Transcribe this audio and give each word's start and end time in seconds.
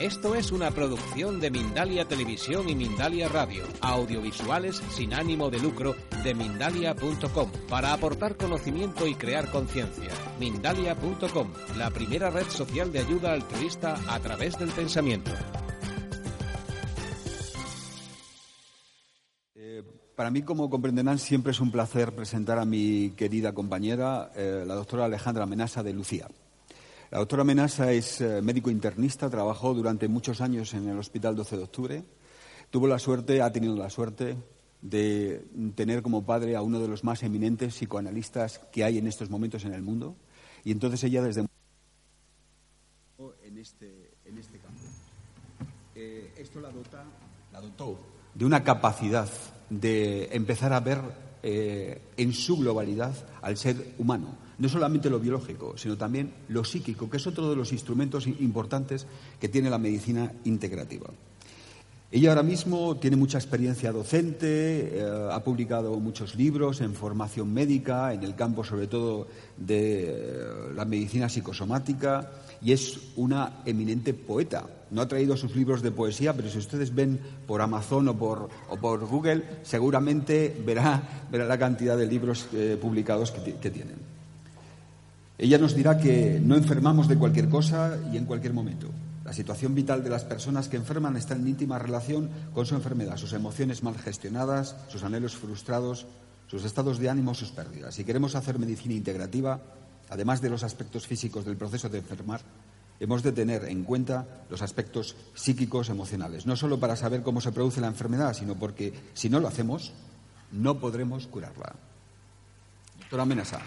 Esto 0.00 0.34
es 0.34 0.52
una 0.52 0.70
producción 0.72 1.40
de 1.40 1.50
Mindalia 1.50 2.06
Televisión 2.06 2.68
y 2.68 2.74
Mindalia 2.74 3.28
Radio, 3.28 3.64
audiovisuales 3.80 4.76
sin 4.90 5.14
ánimo 5.14 5.48
de 5.48 5.58
lucro 5.58 5.96
de 6.22 6.34
mindalia.com, 6.34 7.50
para 7.70 7.94
aportar 7.94 8.36
conocimiento 8.36 9.06
y 9.06 9.14
crear 9.14 9.50
conciencia. 9.50 10.10
Mindalia.com, 10.38 11.50
la 11.78 11.88
primera 11.90 12.28
red 12.28 12.46
social 12.48 12.92
de 12.92 12.98
ayuda 12.98 13.32
altruista 13.32 13.96
a 14.06 14.20
través 14.20 14.58
del 14.58 14.68
pensamiento. 14.68 15.30
Eh, 19.54 19.82
Para 20.14 20.30
mí, 20.30 20.42
como 20.42 20.68
comprenderán, 20.68 21.18
siempre 21.18 21.52
es 21.52 21.60
un 21.60 21.72
placer 21.72 22.14
presentar 22.14 22.58
a 22.58 22.66
mi 22.66 23.14
querida 23.16 23.54
compañera, 23.54 24.30
eh, 24.36 24.62
la 24.66 24.74
doctora 24.74 25.06
Alejandra 25.06 25.46
Menasa 25.46 25.82
de 25.82 25.94
Lucía. 25.94 26.28
La 27.10 27.18
doctora 27.18 27.44
Menasa 27.44 27.92
es 27.92 28.20
eh, 28.20 28.42
médico 28.42 28.68
internista, 28.68 29.30
trabajó 29.30 29.74
durante 29.74 30.08
muchos 30.08 30.40
años 30.40 30.74
en 30.74 30.88
el 30.88 30.98
Hospital 30.98 31.36
12 31.36 31.56
de 31.56 31.62
Octubre. 31.62 32.04
Tuvo 32.70 32.88
la 32.88 32.98
suerte, 32.98 33.42
ha 33.42 33.52
tenido 33.52 33.76
la 33.76 33.90
suerte 33.90 34.36
de 34.82 35.44
tener 35.76 36.02
como 36.02 36.26
padre 36.26 36.56
a 36.56 36.62
uno 36.62 36.80
de 36.80 36.88
los 36.88 37.04
más 37.04 37.22
eminentes 37.22 37.74
psicoanalistas 37.74 38.58
que 38.72 38.82
hay 38.82 38.98
en 38.98 39.06
estos 39.06 39.30
momentos 39.30 39.64
en 39.64 39.72
el 39.72 39.82
mundo. 39.82 40.16
Y 40.64 40.72
entonces 40.72 41.02
ella 41.04 41.22
desde 41.22 41.46
en 43.44 43.58
este, 43.58 44.10
en 44.24 44.38
este 44.38 44.58
campo. 44.58 44.82
Eh, 45.94 46.34
esto 46.36 46.60
la, 46.60 46.70
dota, 46.70 47.04
la 47.52 47.60
dotó 47.60 47.98
de 48.34 48.44
una 48.44 48.64
capacidad 48.64 49.28
de 49.70 50.28
empezar 50.32 50.72
a 50.72 50.80
ver 50.80 51.00
eh, 51.42 52.02
en 52.16 52.32
su 52.32 52.58
globalidad 52.58 53.14
al 53.42 53.56
ser 53.56 53.94
humano. 53.98 54.45
No 54.58 54.68
solamente 54.68 55.10
lo 55.10 55.20
biológico, 55.20 55.76
sino 55.76 55.96
también 55.96 56.32
lo 56.48 56.64
psíquico, 56.64 57.10
que 57.10 57.18
es 57.18 57.26
otro 57.26 57.50
de 57.50 57.56
los 57.56 57.72
instrumentos 57.72 58.26
importantes 58.26 59.06
que 59.38 59.48
tiene 59.48 59.68
la 59.68 59.78
medicina 59.78 60.32
integrativa. 60.44 61.08
Ella 62.12 62.30
ahora 62.30 62.44
mismo 62.44 62.96
tiene 62.96 63.16
mucha 63.16 63.36
experiencia 63.36 63.90
docente, 63.90 64.96
eh, 64.96 65.28
ha 65.32 65.42
publicado 65.42 65.98
muchos 65.98 66.36
libros 66.36 66.80
en 66.80 66.94
formación 66.94 67.52
médica, 67.52 68.14
en 68.14 68.22
el 68.22 68.36
campo 68.36 68.62
sobre 68.62 68.86
todo 68.86 69.26
de 69.56 70.04
eh, 70.08 70.44
la 70.74 70.84
medicina 70.84 71.28
psicosomática 71.28 72.30
y 72.62 72.70
es 72.70 73.00
una 73.16 73.60
eminente 73.66 74.14
poeta. 74.14 74.66
No 74.92 75.02
ha 75.02 75.08
traído 75.08 75.36
sus 75.36 75.56
libros 75.56 75.82
de 75.82 75.90
poesía, 75.90 76.32
pero 76.32 76.48
si 76.48 76.58
ustedes 76.58 76.94
ven 76.94 77.18
por 77.44 77.60
Amazon 77.60 78.06
o 78.08 78.16
por, 78.16 78.50
o 78.70 78.76
por 78.76 79.04
Google, 79.04 79.42
seguramente 79.64 80.56
verá, 80.64 81.26
verá, 81.28 81.44
la 81.44 81.58
cantidad 81.58 81.98
de 81.98 82.06
libros 82.06 82.46
eh, 82.54 82.78
publicados 82.80 83.32
que, 83.32 83.54
que 83.54 83.70
tienen. 83.70 84.15
Ella 85.38 85.58
nos 85.58 85.74
dirá 85.74 85.98
que 85.98 86.40
no 86.42 86.56
enfermamos 86.56 87.08
de 87.08 87.18
cualquier 87.18 87.48
cosa 87.48 87.98
y 88.12 88.16
en 88.16 88.24
cualquier 88.24 88.54
momento. 88.54 88.88
La 89.24 89.32
situación 89.32 89.74
vital 89.74 90.02
de 90.02 90.08
las 90.08 90.24
personas 90.24 90.68
que 90.68 90.76
enferman 90.76 91.16
está 91.16 91.34
en 91.34 91.46
íntima 91.46 91.78
relación 91.78 92.30
con 92.54 92.64
su 92.64 92.74
enfermedad, 92.74 93.16
sus 93.16 93.32
emociones 93.32 93.82
mal 93.82 93.98
gestionadas, 93.98 94.76
sus 94.88 95.02
anhelos 95.02 95.36
frustrados, 95.36 96.06
sus 96.46 96.64
estados 96.64 96.98
de 96.98 97.10
ánimo, 97.10 97.34
sus 97.34 97.50
pérdidas. 97.50 97.94
Si 97.94 98.04
queremos 98.04 98.34
hacer 98.34 98.58
medicina 98.58 98.94
integrativa, 98.94 99.60
además 100.08 100.40
de 100.40 100.50
los 100.50 100.62
aspectos 100.62 101.06
físicos 101.06 101.44
del 101.44 101.56
proceso 101.56 101.88
de 101.88 101.98
enfermar, 101.98 102.40
hemos 103.00 103.22
de 103.22 103.32
tener 103.32 103.64
en 103.64 103.84
cuenta 103.84 104.26
los 104.48 104.62
aspectos 104.62 105.16
psíquicos, 105.34 105.90
emocionales, 105.90 106.46
no 106.46 106.56
solo 106.56 106.80
para 106.80 106.96
saber 106.96 107.22
cómo 107.22 107.40
se 107.40 107.52
produce 107.52 107.80
la 107.80 107.88
enfermedad, 107.88 108.32
sino 108.32 108.54
porque 108.54 108.94
si 109.12 109.28
no 109.28 109.40
lo 109.40 109.48
hacemos, 109.48 109.92
no 110.52 110.78
podremos 110.78 111.26
curarla. 111.26 111.74
Doctora 113.00 113.24
Menasa. 113.24 113.60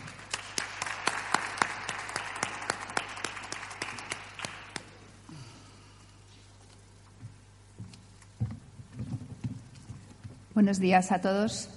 Buenos 10.60 10.80
días 10.80 11.14
a 11.14 11.22
todos. 11.22 11.70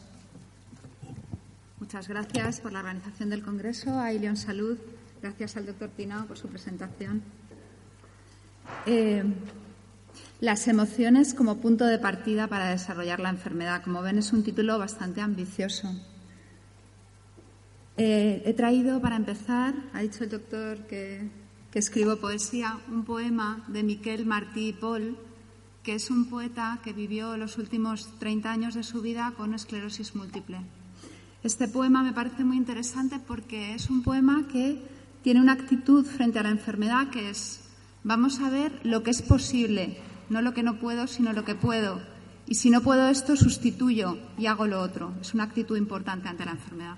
Muchas 1.78 2.09
gracias 2.09 2.60
por 2.60 2.72
la 2.72 2.81
organización 2.81 3.31
del 3.31 3.41
Congreso, 3.41 3.97
a 3.97 4.12
Ilion 4.12 4.37
Salud, 4.37 4.76
gracias 5.22 5.56
al 5.56 5.66
doctor 5.66 5.88
Pinao 5.91 6.26
por 6.26 6.37
su 6.37 6.48
presentación. 6.48 7.22
Eh, 8.87 9.22
las 10.41 10.66
emociones 10.66 11.32
como 11.32 11.59
punto 11.59 11.84
de 11.84 12.00
partida 12.00 12.48
para 12.48 12.70
desarrollar 12.70 13.20
la 13.20 13.31
enfermedad. 13.31 13.84
Como 13.84 14.03
ven, 14.03 14.19
es 14.19 14.32
un 14.32 14.43
título 14.43 14.81
bastante 14.81 15.20
ambicioso. 15.20 15.88
Eh, 17.97 18.43
he 18.44 18.53
traído, 18.53 19.00
para 19.00 19.14
empezar, 19.14 19.75
ha 19.93 20.00
dicho 20.00 20.25
el 20.25 20.31
doctor 20.31 20.88
que, 20.88 21.28
que 21.70 21.78
escribo 21.78 22.16
poesía, 22.16 22.81
un 22.88 23.04
poema 23.04 23.64
de 23.69 23.84
Miquel 23.84 24.26
Martí 24.26 24.70
y 24.70 24.72
Paul, 24.72 25.16
que 25.82 25.94
es 25.94 26.10
un 26.10 26.26
poeta 26.26 26.78
que 26.84 26.93
vivió 26.93 27.37
los 27.37 27.59
últimos 27.59 28.09
30 28.19 28.50
años 28.50 28.75
de 28.75 28.84
su 28.84 29.03
vida 29.03 29.32
con 29.37 29.53
esclerosis 29.53 30.15
múltiple. 30.15 30.60
Este 31.43 31.66
poema 31.66 32.04
me 32.04 32.12
parece 32.12 32.44
muy 32.44 32.56
interesante 32.56 33.19
porque 33.19 33.75
es 33.75 33.91
un 33.91 34.03
poema 34.03 34.47
que 34.50 34.81
tiene 35.22 35.41
una 35.41 35.54
actitud 35.54 36.06
frente 36.06 36.38
a 36.38 36.44
la 36.44 36.50
enfermedad 36.50 37.10
que 37.10 37.31
es 37.31 37.65
vamos 38.04 38.41
a 38.41 38.48
ver 38.48 38.81
lo 38.84 39.03
que 39.03 39.10
es 39.10 39.22
posible, 39.22 39.98
no 40.28 40.41
lo 40.41 40.54
que 40.54 40.62
no 40.62 40.78
puedo, 40.78 41.09
sino 41.09 41.32
lo 41.32 41.44
que 41.44 41.56
puedo. 41.56 42.00
Y 42.47 42.56
si 42.56 42.70
no 42.70 42.81
puedo 42.81 43.09
esto, 43.09 43.37
sustituyo 43.37 44.19
y 44.38 44.47
hago 44.47 44.66
lo 44.66 44.81
otro. 44.81 45.12
Es 45.20 45.34
una 45.34 45.44
actitud 45.44 45.76
importante 45.76 46.28
ante 46.28 46.44
la 46.44 46.53
enfermedad. 46.53 46.97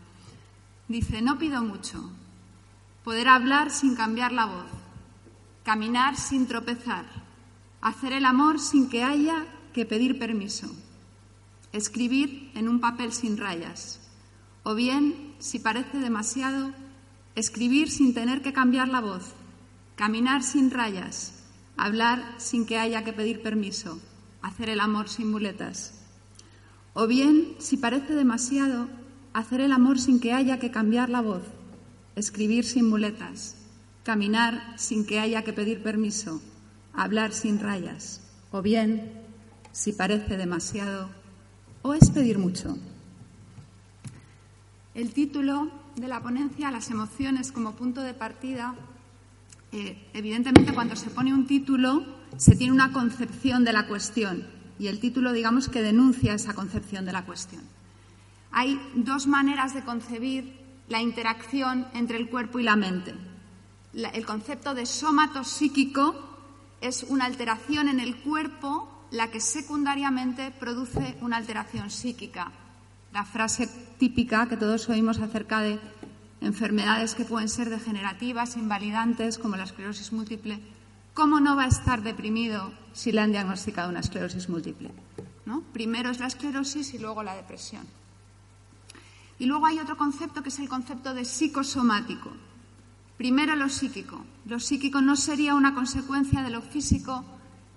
Dice, 0.89 1.23
no 1.23 1.39
pido 1.39 1.63
mucho. 1.63 2.11
Poder 3.03 3.29
hablar 3.29 3.71
sin 3.71 3.95
cambiar 3.95 4.33
la 4.33 4.47
voz. 4.47 4.67
Caminar 5.65 6.17
sin 6.17 6.47
tropezar 6.47 7.24
hacer 7.85 8.15
el 8.15 8.25
amor 8.25 8.59
sin 8.61 8.89
que 8.89 9.05
haya 9.05 9.47
que 9.75 9.85
pedir 9.85 10.19
permiso, 10.19 10.75
escribir 11.71 12.51
en 12.55 12.67
un 12.67 12.81
papel 12.81 13.13
sin 13.13 13.37
rayas, 13.37 14.01
o 14.63 14.75
bien, 14.75 15.35
si 15.39 15.59
parece 15.59 15.99
demasiado, 15.99 16.73
escribir 17.35 17.91
sin 17.91 18.15
tener 18.15 18.41
que 18.41 18.55
cambiar 18.55 18.89
la 18.89 19.03
voz, 19.03 19.35
caminar 19.97 20.43
sin 20.43 20.71
rayas, 20.71 21.45
hablar 21.77 22.25
sin 22.39 22.65
que 22.65 22.79
haya 22.79 23.05
que 23.05 23.13
pedir 23.13 23.43
permiso, 23.43 24.01
hacer 24.41 24.71
el 24.71 24.81
amor 24.81 25.11
sin 25.11 25.31
muletas, 25.31 25.93
o 26.95 27.07
bien, 27.07 27.55
si 27.59 27.77
parece 27.77 28.15
demasiado, 28.15 28.89
hacer 29.35 29.61
el 29.61 29.73
amor 29.73 30.01
sin 30.01 30.21
que 30.21 30.33
haya 30.33 30.59
que 30.59 30.71
cambiar 30.71 31.11
la 31.11 31.21
voz, 31.21 31.43
escribir 32.17 32.65
sin 32.65 32.89
muletas, 32.89 33.57
caminar 34.05 34.73
sin 34.79 35.05
que 35.05 35.21
haya 35.21 35.45
que 35.45 35.53
pedir 35.53 35.83
permiso, 35.83 36.41
hablar 36.97 37.33
sin 37.33 37.61
rayas, 37.61 38.21
o 38.51 38.63
bien, 38.63 39.13
si 39.73 39.93
parece 39.93 40.37
demasiado, 40.37 41.11
o 41.83 41.95
es 41.95 42.11
pedir 42.11 42.39
mucho. 42.39 42.77
El 44.95 45.13
título 45.13 45.71
de 45.97 46.09
la 46.09 46.23
ponencia, 46.23 46.71
Las 46.71 46.91
emociones 46.91 47.53
como 47.53 47.73
punto 47.73 48.01
de 48.01 48.15
partida, 48.15 48.75
eh, 49.73 50.09
evidentemente 50.13 50.73
cuando 50.73 50.95
se 50.95 51.11
pone 51.11 51.35
un 51.35 51.47
título 51.47 52.05
se 52.37 52.55
tiene 52.55 52.73
una 52.73 52.93
concepción 52.93 53.65
de 53.65 53.73
la 53.73 53.89
cuestión 53.89 54.47
y 54.79 54.87
el 54.87 55.01
título 55.01 55.33
digamos 55.33 55.69
que 55.69 55.83
denuncia 55.83 56.35
esa 56.35 56.55
concepción 56.55 57.05
de 57.05 57.13
la 57.13 57.25
cuestión. 57.25 57.63
Hay 58.53 58.81
dos 58.95 59.27
maneras 59.27 59.75
de 59.75 59.85
concebir 59.85 60.53
la 60.89 61.01
interacción 61.01 61.87
entre 61.93 62.19
el 62.19 62.29
cuerpo 62.29 62.61
y 62.61 62.63
la 62.63 62.77
mente. 62.77 63.15
El 63.93 64.27
concepto 64.27 64.75
de 64.75 64.87
somato 64.87 65.43
psíquico 65.43 66.34
es 66.85 67.03
una 67.05 67.25
alteración 67.25 67.89
en 67.89 67.99
el 67.99 68.17
cuerpo 68.17 68.91
la 69.11 69.31
que 69.31 69.41
secundariamente 69.41 70.51
produce 70.51 71.17
una 71.23 71.39
alteración 71.39 71.91
psíquica. 71.91 72.53
La 73.13 73.25
frase 73.25 73.69
típica 73.99 74.49
que 74.49 74.57
todos 74.57 74.89
oímos 74.89 75.19
acerca 75.19 75.61
de 75.61 75.79
enfermedades 76.43 77.15
que 77.15 77.25
pueden 77.25 77.49
ser 77.49 77.71
degenerativas, 77.71 78.57
invalidantes, 78.57 79.39
como 79.39 79.57
la 79.57 79.65
esclerosis 79.65 80.13
múltiple. 80.13 80.61
¿Cómo 81.15 81.41
no 81.41 81.57
va 81.57 81.65
a 81.65 81.69
estar 81.69 82.03
deprimido 82.03 82.73
si 82.93 83.13
le 83.13 83.21
han 83.21 83.33
diagnosticado 83.33 83.89
una 83.89 84.01
esclerosis 84.01 84.49
múltiple? 84.49 84.91
¿No? 85.47 85.63
Primero 85.73 86.11
es 86.11 86.19
la 86.19 86.27
esclerosis 86.27 86.93
y 86.93 86.99
luego 86.99 87.23
la 87.23 87.35
depresión. 87.35 87.87
Y 89.39 89.47
luego 89.47 89.67
hay 89.67 89.79
otro 89.79 89.97
concepto 89.97 90.43
que 90.43 90.51
es 90.51 90.59
el 90.59 90.69
concepto 90.69 91.15
de 91.15 91.25
psicosomático. 91.25 92.31
Primero 93.17 93.55
lo 93.55 93.69
psíquico. 93.69 94.25
Lo 94.47 94.61
psíquico 94.61 95.01
no 95.01 95.17
sería 95.17 95.55
una 95.55 95.75
consecuencia 95.75 96.43
de 96.43 96.51
lo 96.51 96.63
físico, 96.63 97.25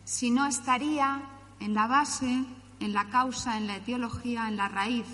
sino 0.04 0.46
estaría 0.46 1.22
en 1.60 1.74
la 1.74 1.88
base, 1.88 2.44
en 2.80 2.94
la 2.94 3.10
causa, 3.10 3.58
en 3.58 3.68
la 3.68 3.78
etiología, 3.78 4.48
en 4.48 4.58
la 4.58 4.68
raíz. 4.68 5.06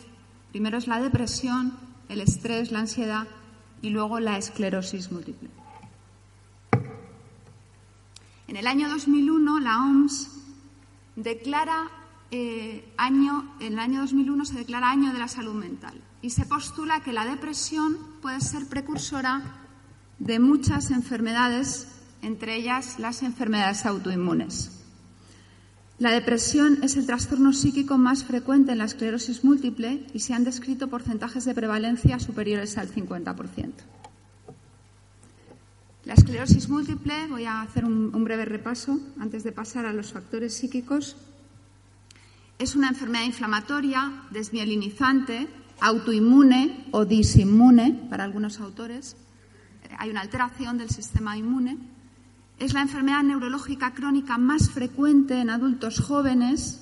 Primero 0.51 0.77
es 0.77 0.87
la 0.87 1.01
depresión, 1.01 1.73
el 2.09 2.21
estrés, 2.21 2.71
la 2.71 2.79
ansiedad 2.79 3.27
y 3.81 3.89
luego 3.89 4.19
la 4.19 4.37
esclerosis 4.37 5.11
múltiple. 5.11 5.49
En 8.47 8.55
el 8.55 8.67
año 8.67 8.89
2001 8.89 9.59
la 9.59 9.79
OMS 9.79 10.29
declara 11.15 11.89
eh, 12.31 12.93
año, 12.97 13.55
en 13.59 13.73
el 13.73 13.79
año 13.79 14.01
2001 14.01 14.45
se 14.45 14.55
declara 14.55 14.89
año 14.89 15.11
de 15.11 15.19
la 15.19 15.27
salud 15.27 15.53
mental 15.53 16.01
y 16.21 16.31
se 16.31 16.45
postula 16.45 17.01
que 17.01 17.13
la 17.13 17.25
depresión 17.25 17.97
puede 18.21 18.41
ser 18.41 18.67
precursora 18.67 19.62
de 20.25 20.39
muchas 20.39 20.91
enfermedades, 20.91 21.87
entre 22.21 22.55
ellas 22.55 22.97
las 22.97 23.23
enfermedades 23.23 23.85
autoinmunes. 23.85 24.71
La 25.99 26.11
depresión 26.11 26.79
es 26.81 26.95
el 26.95 27.05
trastorno 27.05 27.51
psíquico 27.51 27.97
más 27.97 28.23
frecuente 28.23 28.71
en 28.71 28.77
la 28.77 28.85
esclerosis 28.85 29.43
múltiple 29.43 30.07
y 30.13 30.19
se 30.19 30.33
han 30.33 30.43
descrito 30.43 30.87
porcentajes 30.87 31.45
de 31.45 31.53
prevalencia 31.53 32.19
superiores 32.19 32.77
al 32.77 32.89
50%. 32.89 33.71
La 36.05 36.13
esclerosis 36.13 36.67
múltiple, 36.69 37.27
voy 37.29 37.45
a 37.45 37.61
hacer 37.61 37.85
un, 37.85 38.23
breve 38.23 38.45
repaso 38.45 38.99
antes 39.19 39.43
de 39.43 39.51
pasar 39.51 39.85
a 39.85 39.93
los 39.93 40.13
factores 40.13 40.53
psíquicos, 40.53 41.17
es 42.59 42.75
una 42.75 42.89
enfermedad 42.89 43.25
inflamatoria, 43.25 44.23
desmielinizante, 44.31 45.47
autoinmune 45.81 46.87
o 46.91 47.05
disinmune 47.05 48.07
para 48.09 48.23
algunos 48.23 48.59
autores. 48.59 49.17
Hay 49.97 50.09
una 50.09 50.21
alteración 50.21 50.77
del 50.77 50.89
sistema 50.89 51.37
inmune 51.37 51.77
es 52.59 52.73
la 52.73 52.81
enfermedad 52.81 53.23
neurológica 53.23 53.93
crónica 53.93 54.37
más 54.37 54.69
frecuente 54.69 55.39
en 55.39 55.49
adultos 55.49 55.99
jóvenes, 55.99 56.81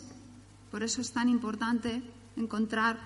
por 0.69 0.83
eso 0.83 1.01
es 1.01 1.11
tan 1.11 1.29
importante 1.29 2.03
encontrar 2.37 2.99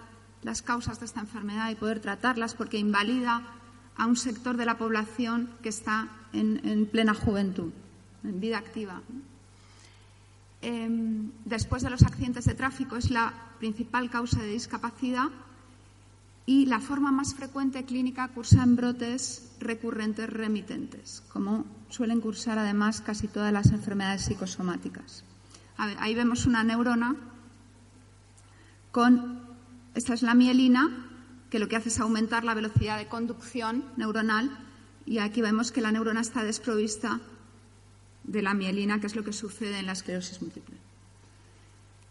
las 0.44 0.62
causas 0.62 1.00
de 1.00 1.06
esta 1.06 1.22
enfermedad 1.22 1.70
y 1.70 1.76
poder 1.76 2.00
tratarlas, 2.00 2.54
porque 2.54 2.78
invalida 2.78 3.44
a 3.98 4.06
un 4.06 4.16
sector 4.16 4.58
de 4.58 4.66
la 4.66 4.78
población 4.78 5.50
que 5.64 5.70
está 5.70 6.10
en, 6.34 6.86
plena 6.92 7.14
juventud, 7.14 7.72
en 8.24 8.40
vida 8.42 8.58
activa. 8.58 9.02
Em, 10.62 11.32
después 11.46 11.82
de 11.84 11.90
los 11.90 12.04
accidentes 12.04 12.46
de 12.46 12.56
tráfico 12.56 12.98
es 12.98 13.10
la 13.10 13.34
principal 13.60 14.10
causa 14.10 14.42
de 14.42 14.48
discapacidad 14.48 15.30
y 16.46 16.68
la 16.68 16.80
forma 16.80 17.12
más 17.12 17.34
frecuente 17.34 17.86
clínica 17.86 18.28
cursa 18.28 18.64
en 18.64 18.76
brotes 18.76 19.52
recurrentes 19.60 20.30
remitentes, 20.30 21.24
como 21.30 21.66
suelen 21.90 22.22
cursar 22.22 22.60
además 22.60 23.02
casi 23.02 23.28
todas 23.28 23.52
las 23.52 23.72
enfermedades 23.72 24.26
psicosomáticas. 24.26 25.24
ahí 25.78 26.14
vemos 26.14 26.46
una 26.46 26.64
neurona 26.64 27.16
con, 28.92 29.42
esta 29.96 30.14
es 30.14 30.22
la 30.22 30.36
mielina, 30.36 31.10
que 31.50 31.60
lo 31.60 31.68
que 31.68 31.76
hace 31.76 31.90
es 31.90 32.00
aumentar 32.00 32.44
la 32.44 32.54
velocidad 32.54 32.98
de 32.98 33.08
conducción 33.08 33.84
neuronal 33.98 34.52
y 35.06 35.18
aquí 35.20 35.42
vemos 35.42 35.72
que 35.72 35.82
la 35.82 35.92
neurona 35.92 36.22
está 36.22 36.44
desprovista 36.44 37.20
de 38.24 38.42
la 38.42 38.54
mielina, 38.54 39.00
que 39.00 39.08
es 39.08 39.16
lo 39.16 39.24
que 39.24 39.34
sucede 39.34 39.80
en 39.80 39.86
la 39.86 39.92
esclerosis 39.94 40.42
múltiple. 40.42 40.78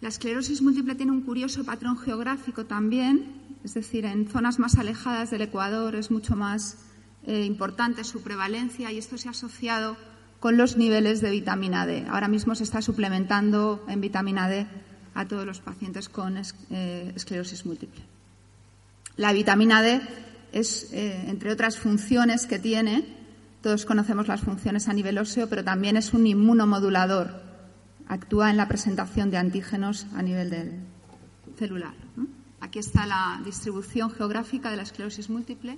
La 0.00 0.08
esclerosis 0.08 0.60
múltiple 0.60 0.94
tiene 0.94 1.12
un 1.12 1.22
curioso 1.22 1.64
patrón 1.64 1.96
geográfico 1.96 2.66
también, 2.66 3.43
es 3.64 3.72
decir, 3.72 4.04
en 4.04 4.28
zonas 4.28 4.58
más 4.58 4.76
alejadas 4.76 5.30
del 5.30 5.40
Ecuador 5.40 5.96
es 5.96 6.10
mucho 6.10 6.36
más 6.36 6.76
eh, 7.26 7.44
importante 7.44 8.04
su 8.04 8.22
prevalencia 8.22 8.92
y 8.92 8.98
esto 8.98 9.16
se 9.16 9.28
ha 9.28 9.30
asociado 9.30 9.96
con 10.38 10.58
los 10.58 10.76
niveles 10.76 11.22
de 11.22 11.30
vitamina 11.30 11.86
D. 11.86 12.04
Ahora 12.10 12.28
mismo 12.28 12.54
se 12.54 12.64
está 12.64 12.82
suplementando 12.82 13.82
en 13.88 14.02
vitamina 14.02 14.48
D 14.48 14.66
a 15.14 15.26
todos 15.26 15.46
los 15.46 15.60
pacientes 15.60 16.10
con 16.10 16.36
eh, 16.36 17.12
esclerosis 17.16 17.64
múltiple. 17.64 18.02
La 19.16 19.32
vitamina 19.32 19.80
D 19.80 20.02
es, 20.52 20.92
eh, 20.92 21.24
entre 21.28 21.50
otras 21.50 21.78
funciones 21.78 22.46
que 22.46 22.58
tiene, 22.58 23.06
todos 23.62 23.86
conocemos 23.86 24.28
las 24.28 24.42
funciones 24.42 24.88
a 24.88 24.92
nivel 24.92 25.16
óseo, 25.16 25.48
pero 25.48 25.64
también 25.64 25.96
es 25.96 26.12
un 26.12 26.26
inmunomodulador. 26.26 27.42
Actúa 28.08 28.50
en 28.50 28.58
la 28.58 28.68
presentación 28.68 29.30
de 29.30 29.38
antígenos 29.38 30.06
a 30.14 30.20
nivel 30.20 30.82
celular. 31.56 31.94
Aquí 32.64 32.78
está 32.78 33.04
la 33.04 33.42
distribución 33.44 34.10
geográfica 34.10 34.70
de 34.70 34.78
la 34.78 34.84
esclerosis 34.84 35.28
múltiple. 35.28 35.76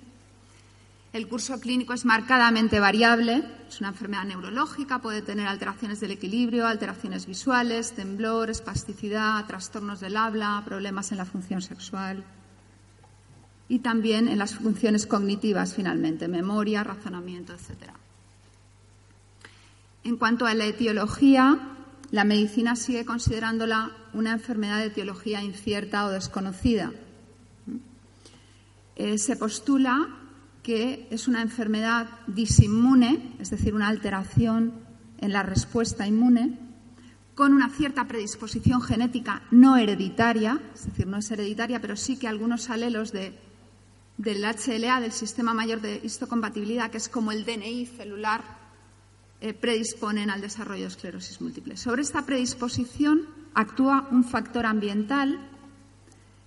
El 1.12 1.26
curso 1.26 1.58
clínico 1.58 1.94
es 1.94 2.04
marcadamente 2.04 2.78
variable, 2.78 3.42
es 3.68 3.80
una 3.80 3.88
enfermedad 3.88 4.22
neurológica, 4.24 5.00
puede 5.00 5.20
tener 5.20 5.48
alteraciones 5.48 5.98
del 5.98 6.12
equilibrio, 6.12 6.64
alteraciones 6.64 7.26
visuales, 7.26 7.92
temblor, 7.96 8.50
espasticidad, 8.50 9.44
trastornos 9.46 9.98
del 9.98 10.16
habla, 10.16 10.62
problemas 10.64 11.10
en 11.10 11.18
la 11.18 11.24
función 11.24 11.60
sexual 11.60 12.22
y 13.68 13.80
también 13.80 14.28
en 14.28 14.38
las 14.38 14.54
funciones 14.54 15.08
cognitivas, 15.08 15.74
finalmente, 15.74 16.28
memoria, 16.28 16.84
razonamiento, 16.84 17.52
etc. 17.52 17.90
En 20.04 20.16
cuanto 20.18 20.46
a 20.46 20.54
la 20.54 20.66
etiología, 20.66 21.75
la 22.10 22.24
medicina 22.24 22.76
sigue 22.76 23.04
considerándola 23.04 23.92
una 24.12 24.32
enfermedad 24.32 24.78
de 24.78 24.86
etiología 24.86 25.42
incierta 25.42 26.06
o 26.06 26.10
desconocida. 26.10 26.92
Eh, 28.94 29.18
se 29.18 29.36
postula 29.36 30.08
que 30.62 31.06
es 31.10 31.28
una 31.28 31.42
enfermedad 31.42 32.08
disinmune, 32.26 33.36
es 33.38 33.50
decir, 33.50 33.74
una 33.74 33.88
alteración 33.88 34.72
en 35.18 35.32
la 35.32 35.42
respuesta 35.42 36.06
inmune, 36.06 36.58
con 37.34 37.52
una 37.52 37.68
cierta 37.68 38.08
predisposición 38.08 38.80
genética 38.80 39.42
no 39.50 39.76
hereditaria, 39.76 40.60
es 40.74 40.86
decir, 40.86 41.06
no 41.06 41.18
es 41.18 41.30
hereditaria, 41.30 41.80
pero 41.80 41.94
sí 41.94 42.18
que 42.18 42.28
algunos 42.28 42.70
alelos 42.70 43.12
del 43.12 43.34
HLA, 44.18 45.00
del 45.00 45.12
sistema 45.12 45.52
mayor 45.52 45.82
de 45.82 46.00
histocompatibilidad, 46.02 46.90
que 46.90 46.96
es 46.96 47.08
como 47.08 47.32
el 47.32 47.44
DNI 47.44 47.86
celular, 47.86 48.55
eh, 49.40 49.52
predisponen 49.52 50.30
al 50.30 50.40
desarrollo 50.40 50.82
de 50.82 50.88
esclerosis 50.88 51.40
múltiple. 51.40 51.76
Sobre 51.76 52.02
esta 52.02 52.24
predisposición 52.24 53.22
actúa 53.54 54.08
un 54.10 54.24
factor 54.24 54.66
ambiental 54.66 55.38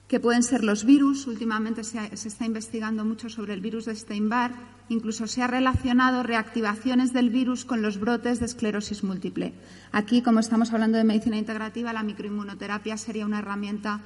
que 0.10 0.20
pueden 0.20 0.42
ser 0.42 0.64
los 0.64 0.86
virus. 0.86 1.28
Últimamente 1.28 1.84
se, 1.84 2.00
está 2.12 2.46
investigando 2.46 3.06
mucho 3.06 3.30
sobre 3.30 3.54
el 3.54 3.62
virus 3.62 3.86
de 3.86 3.96
Steinbar. 3.96 4.52
Incluso 4.90 5.28
se 5.28 5.44
ha 5.44 5.48
relacionado 5.48 6.24
reactivaciones 6.24 7.14
del 7.14 7.30
virus 7.30 7.64
con 7.64 7.84
los 7.84 8.00
brotes 8.00 8.40
de 8.40 8.48
esclerosis 8.48 9.04
múltiple. 9.04 9.54
Aquí, 9.92 10.24
como 10.24 10.40
estamos 10.40 10.74
hablando 10.74 10.98
de 10.98 11.04
medicina 11.04 11.38
integrativa, 11.38 11.94
la 11.94 12.02
microinmunoterapia 12.02 12.98
sería 12.98 13.28
una 13.28 13.38
herramienta 13.38 14.02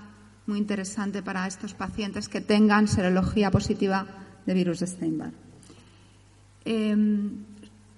muy 0.45 0.59
interesante 0.59 1.23
para 1.23 1.47
estos 1.47 1.73
pacientes 1.73 2.27
que 2.27 2.41
tengan 2.41 2.89
serología 2.89 3.49
positiva 3.49 4.05
de 4.45 4.53
virus 4.53 4.81
de 4.81 4.87
Steinbar. 4.87 5.31
Em, 6.65 7.45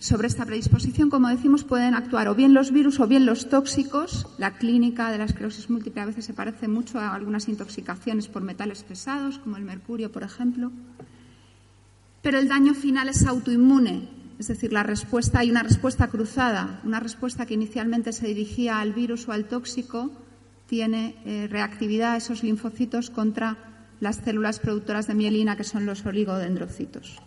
sobre 0.05 0.27
esta 0.27 0.45
predisposición, 0.45 1.09
como 1.09 1.29
decimos, 1.29 1.63
pueden 1.63 1.95
actuar 1.95 2.27
o 2.27 2.35
bien 2.35 2.53
los 2.53 2.71
virus 2.71 2.99
o 2.99 3.07
bien 3.07 3.25
los 3.25 3.49
tóxicos. 3.49 4.27
La 4.37 4.57
clínica 4.57 5.11
de 5.11 5.17
la 5.17 5.25
esclerosis 5.25 5.69
múltiple 5.69 6.01
a 6.01 6.05
veces 6.05 6.25
se 6.25 6.33
parece 6.33 6.67
mucho 6.67 6.99
a 6.99 7.15
algunas 7.15 7.49
intoxicaciones 7.49 8.27
por 8.27 8.43
metales 8.43 8.83
pesados, 8.83 9.39
como 9.39 9.57
el 9.57 9.63
mercurio, 9.63 10.11
por 10.11 10.21
ejemplo. 10.21 10.71
Pero 12.21 12.37
el 12.37 12.47
daño 12.47 12.75
final 12.75 13.09
es 13.09 13.25
autoinmune, 13.25 14.07
es 14.37 14.47
decir, 14.47 14.71
la 14.71 14.83
respuesta 14.83 15.39
hay 15.39 15.49
una 15.49 15.63
respuesta 15.63 16.07
cruzada, 16.07 16.81
una 16.83 16.99
respuesta 16.99 17.47
que 17.47 17.55
inicialmente 17.55 18.13
se 18.13 18.27
dirigía 18.27 18.79
al 18.79 18.93
virus 18.93 19.27
o 19.27 19.31
al 19.31 19.45
tóxico 19.45 20.11
tiene 20.67 21.15
eh, 21.25 21.47
reactividad 21.49 22.13
a 22.13 22.17
esos 22.17 22.43
linfocitos 22.43 23.09
contra 23.09 23.57
las 23.99 24.17
células 24.17 24.59
productoras 24.59 25.07
de 25.07 25.15
mielina, 25.15 25.55
que 25.55 25.63
son 25.63 25.85
los 25.85 26.05
oligodendrocitos. 26.05 27.21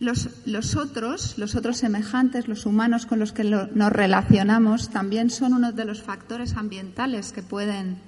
Los, 0.00 0.76
otros, 0.76 1.38
los 1.38 1.56
otros 1.56 1.78
semejantes, 1.78 2.46
los 2.46 2.66
humanos 2.66 3.04
con 3.04 3.18
los 3.18 3.32
que 3.32 3.42
nos 3.42 3.92
relacionamos, 3.92 4.90
también 4.90 5.28
son 5.28 5.54
uno 5.54 5.72
de 5.72 5.84
los 5.84 6.02
factores 6.02 6.54
ambientales 6.54 7.32
que 7.32 7.42
pueden 7.42 7.98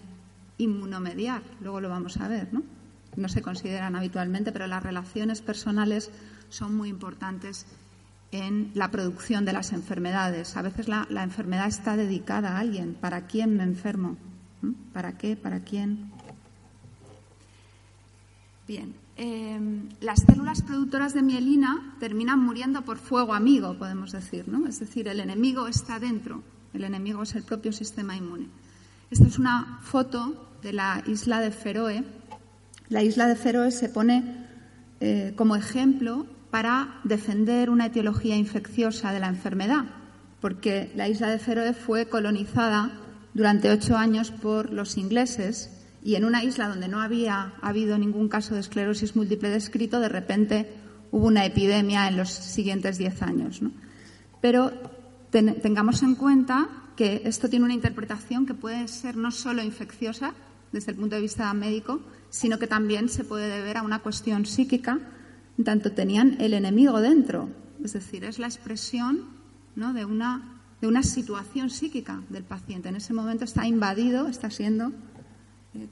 inmunomediar. 0.59 1.42
Luego 1.61 1.80
lo 1.80 1.88
vamos 1.88 2.18
a 2.18 2.28
ver, 2.28 2.49
¿no? 2.52 2.62
No 3.16 3.28
se 3.28 3.42
consideran 3.42 3.97
habitualmente, 3.97 4.52
pero 4.52 4.68
las 4.68 4.85
relaciones 4.85 5.42
personales 5.42 6.12
son 6.49 6.76
muy 6.76 6.88
importantes 6.88 7.66
en 8.30 8.70
la 8.75 8.92
producción 8.92 9.44
de 9.44 9.52
las 9.52 9.73
enfermedades. 9.73 10.56
A 10.56 10.62
veces 10.62 10.87
la, 10.87 11.09
la 11.11 11.25
enfermedad 11.25 11.66
está 11.66 11.97
dedicada 11.97 12.52
a 12.52 12.61
alguien. 12.61 12.94
¿Para 12.94 13.26
quién 13.26 13.56
me 13.56 13.64
enfermo? 13.64 14.16
¿Mm? 14.62 14.73
¿Para 14.92 15.18
qué? 15.18 15.35
¿Para 15.35 15.61
quién? 15.61 16.12
Bien, 18.68 18.94
Em, 19.23 19.91
las 20.00 20.21
células 20.21 20.62
productoras 20.62 21.12
de 21.12 21.21
mielina 21.21 21.95
terminan 22.00 22.39
muriendo 22.39 22.81
por 22.87 22.97
fuego 22.97 23.35
amigo, 23.35 23.77
podemos 23.77 24.12
decir, 24.12 24.49
¿no? 24.49 24.67
Es 24.67 24.81
decir, 24.81 25.09
el 25.09 25.21
enemigo 25.21 25.69
está 25.69 25.99
dentro, 25.99 26.43
el 26.73 26.85
enemigo 26.85 27.23
es 27.23 27.35
el 27.35 27.43
propio 27.43 27.71
sistema 27.71 28.17
inmune. 28.17 28.47
Esta 29.11 29.27
es 29.27 29.39
una 29.39 29.79
foto 29.83 30.49
de 30.62 30.73
la 30.73 31.05
isla 31.07 31.41
de 31.41 31.50
Feroe. 31.50 32.03
La 32.89 33.03
isla 33.03 33.27
de 33.27 33.37
Feroe 33.37 33.71
se 33.73 33.91
pone 33.91 34.47
eh, 35.00 35.35
como 35.37 35.55
ejemplo 35.55 36.25
para 36.50 36.99
defender 37.05 37.69
una 37.69 37.87
etiología 37.87 38.39
infecciosa 38.39 39.12
de 39.12 39.21
la 39.21 39.29
enfermedad, 39.29 39.85
porque 40.41 40.93
la 40.97 41.09
isla 41.09 41.29
de 41.29 41.39
Feroe 41.39 41.75
fue 41.75 42.09
colonizada 42.09 42.93
durante 43.35 43.69
ocho 43.69 43.99
años 43.99 44.31
por 44.31 44.73
los 44.73 44.97
ingleses 44.97 45.79
y 46.02 46.14
en 46.14 46.25
una 46.25 46.42
isla 46.42 46.69
donde 46.69 46.88
no 46.88 47.00
había 47.00 47.54
habido 47.61 47.99
ningún 47.99 48.28
caso 48.28 48.54
de 48.54 48.61
esclerosis 48.61 49.16
múltiple 49.16 49.50
descrito, 49.50 50.00
de 50.00 50.09
repente 50.09 50.73
hubo 51.11 51.26
una 51.26 51.45
epidemia 51.45 52.09
en 52.09 52.16
los 52.16 52.30
siguientes 52.30 52.99
diez 52.99 53.23
años. 53.23 53.61
Pero 54.40 54.73
tengamos 55.30 56.02
en 56.02 56.14
cuenta 56.14 56.69
que 56.97 57.23
esto 57.25 57.49
tiene 57.49 57.64
una 57.64 57.75
interpretación 57.75 58.47
que 58.47 58.54
puede 58.54 58.88
ser 58.88 59.16
no 59.16 59.30
solo 59.30 59.62
infecciosa 59.62 60.35
desde 60.73 60.92
el 60.92 60.99
punto 60.99 61.16
de 61.16 61.23
vista 61.23 61.52
médico, 61.52 62.00
sino 62.30 62.59
que 62.59 62.66
también 62.66 63.09
se 63.09 63.25
puede 63.25 63.49
deber 63.49 63.76
a 63.76 63.83
una 63.83 64.00
cuestión 64.00 64.47
psíquica, 64.47 64.99
tanto 65.64 65.92
tenían 65.92 66.37
el 66.40 66.54
enemigo 66.54 67.00
dentro, 67.00 67.50
es 67.85 67.92
decir, 67.92 68.25
es 68.25 68.38
la 68.38 68.47
expresión 68.47 69.25
de, 69.75 70.04
una, 70.04 70.61
de 70.80 70.87
una 70.87 71.02
situación 71.02 71.71
psíquica 71.71 72.23
del 72.28 72.45
paciente. 72.45 72.88
En 72.88 72.97
ese 72.97 73.12
momento 73.12 73.45
está 73.45 73.66
invadido, 73.66 74.28
está 74.28 74.50
siendo 74.50 74.92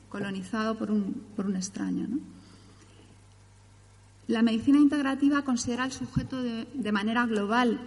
colonizado 0.08 0.76
por 0.76 0.90
un, 0.90 1.22
por 1.36 1.46
un 1.46 1.56
extraño. 1.56 2.08
La 4.26 4.42
medicina 4.42 4.78
integrativa 4.78 5.42
considera 5.42 5.84
al 5.84 5.92
sujeto 5.92 6.42
de, 6.42 6.92
manera 6.92 7.24
global, 7.24 7.80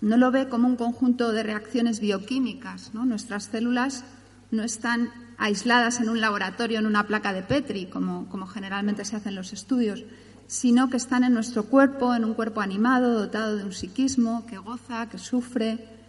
no 0.00 0.16
lo 0.16 0.30
ve 0.30 0.48
como 0.48 0.68
un 0.68 0.76
conjunto 0.76 1.32
de 1.32 1.42
reacciones 1.42 1.98
bioquímicas. 1.98 2.94
Nuestras 2.94 3.46
células 3.46 4.04
no 4.52 4.62
están 4.62 5.10
aisladas 5.38 6.00
en 6.00 6.08
un 6.08 6.20
laboratorio, 6.20 6.78
en 6.78 6.86
una 6.86 7.06
placa 7.06 7.32
de 7.32 7.42
Petri, 7.42 7.86
como, 7.86 8.28
como 8.28 8.46
generalmente 8.46 9.04
se 9.04 9.16
hacen 9.16 9.34
los 9.34 9.52
estudios, 9.52 10.04
sino 10.46 10.88
que 10.88 10.96
están 10.96 11.24
en 11.24 11.34
nuestro 11.34 11.64
cuerpo, 11.64 12.14
en 12.14 12.24
un 12.24 12.34
cuerpo 12.34 12.60
animado, 12.60 13.18
dotado 13.18 13.56
de 13.56 13.64
un 13.64 13.72
psiquismo, 13.72 14.46
que 14.46 14.58
goza, 14.58 15.08
que 15.08 15.18
sufre, 15.18 15.99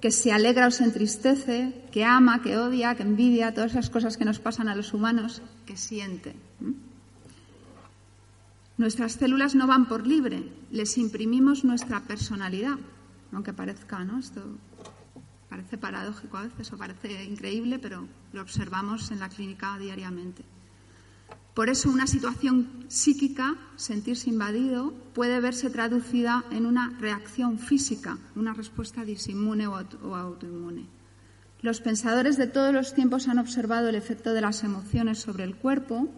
que 0.00 0.10
se 0.10 0.30
alegra 0.30 0.68
o 0.68 0.70
se 0.70 0.84
entristece, 0.84 1.74
que 1.90 2.04
ama, 2.04 2.42
que 2.42 2.56
odia, 2.56 2.94
que 2.94 3.02
envidia, 3.02 3.54
todas 3.54 3.72
esas 3.72 3.90
cosas 3.90 4.16
que 4.16 4.24
nos 4.24 4.38
pasan 4.38 4.68
a 4.68 4.76
los 4.76 4.94
humanos, 4.94 5.42
que 5.66 5.76
siente. 5.76 6.36
Nuestras 8.76 9.14
células 9.14 9.56
no 9.56 9.66
van 9.66 9.88
por 9.88 10.06
libre, 10.06 10.46
les 10.70 10.98
imprimimos 10.98 11.64
nuestra 11.64 12.00
personalidad, 12.00 12.78
aunque 13.32 13.52
parezca, 13.52 14.04
¿no? 14.04 14.20
Esto 14.20 14.42
parece 15.48 15.78
paradójico 15.78 16.36
a 16.36 16.42
veces 16.42 16.72
o 16.72 16.78
parece 16.78 17.24
increíble, 17.24 17.80
pero 17.80 18.06
lo 18.32 18.40
observamos 18.42 19.10
en 19.10 19.18
la 19.18 19.28
clínica 19.28 19.78
diariamente. 19.78 20.44
Por 21.58 21.70
eso 21.70 21.90
una 21.90 22.06
situación 22.06 22.86
psíquica, 22.86 23.56
sentirse 23.74 24.30
invadido, 24.30 24.92
puede 25.12 25.40
verse 25.40 25.70
traducida 25.70 26.44
en 26.52 26.66
una 26.66 26.96
reacción 27.00 27.58
física, 27.58 28.16
una 28.36 28.54
respuesta 28.54 29.04
disinmune 29.04 29.66
o 29.66 29.74
autoinmune. 30.14 30.86
Los 31.60 31.80
pensadores 31.80 32.36
de 32.36 32.46
todos 32.46 32.72
los 32.72 32.94
tiempos 32.94 33.26
han 33.26 33.40
observado 33.40 33.88
el 33.88 33.96
efecto 33.96 34.34
de 34.34 34.40
las 34.40 34.62
emociones 34.62 35.18
sobre 35.18 35.42
el 35.42 35.56
cuerpo. 35.56 36.08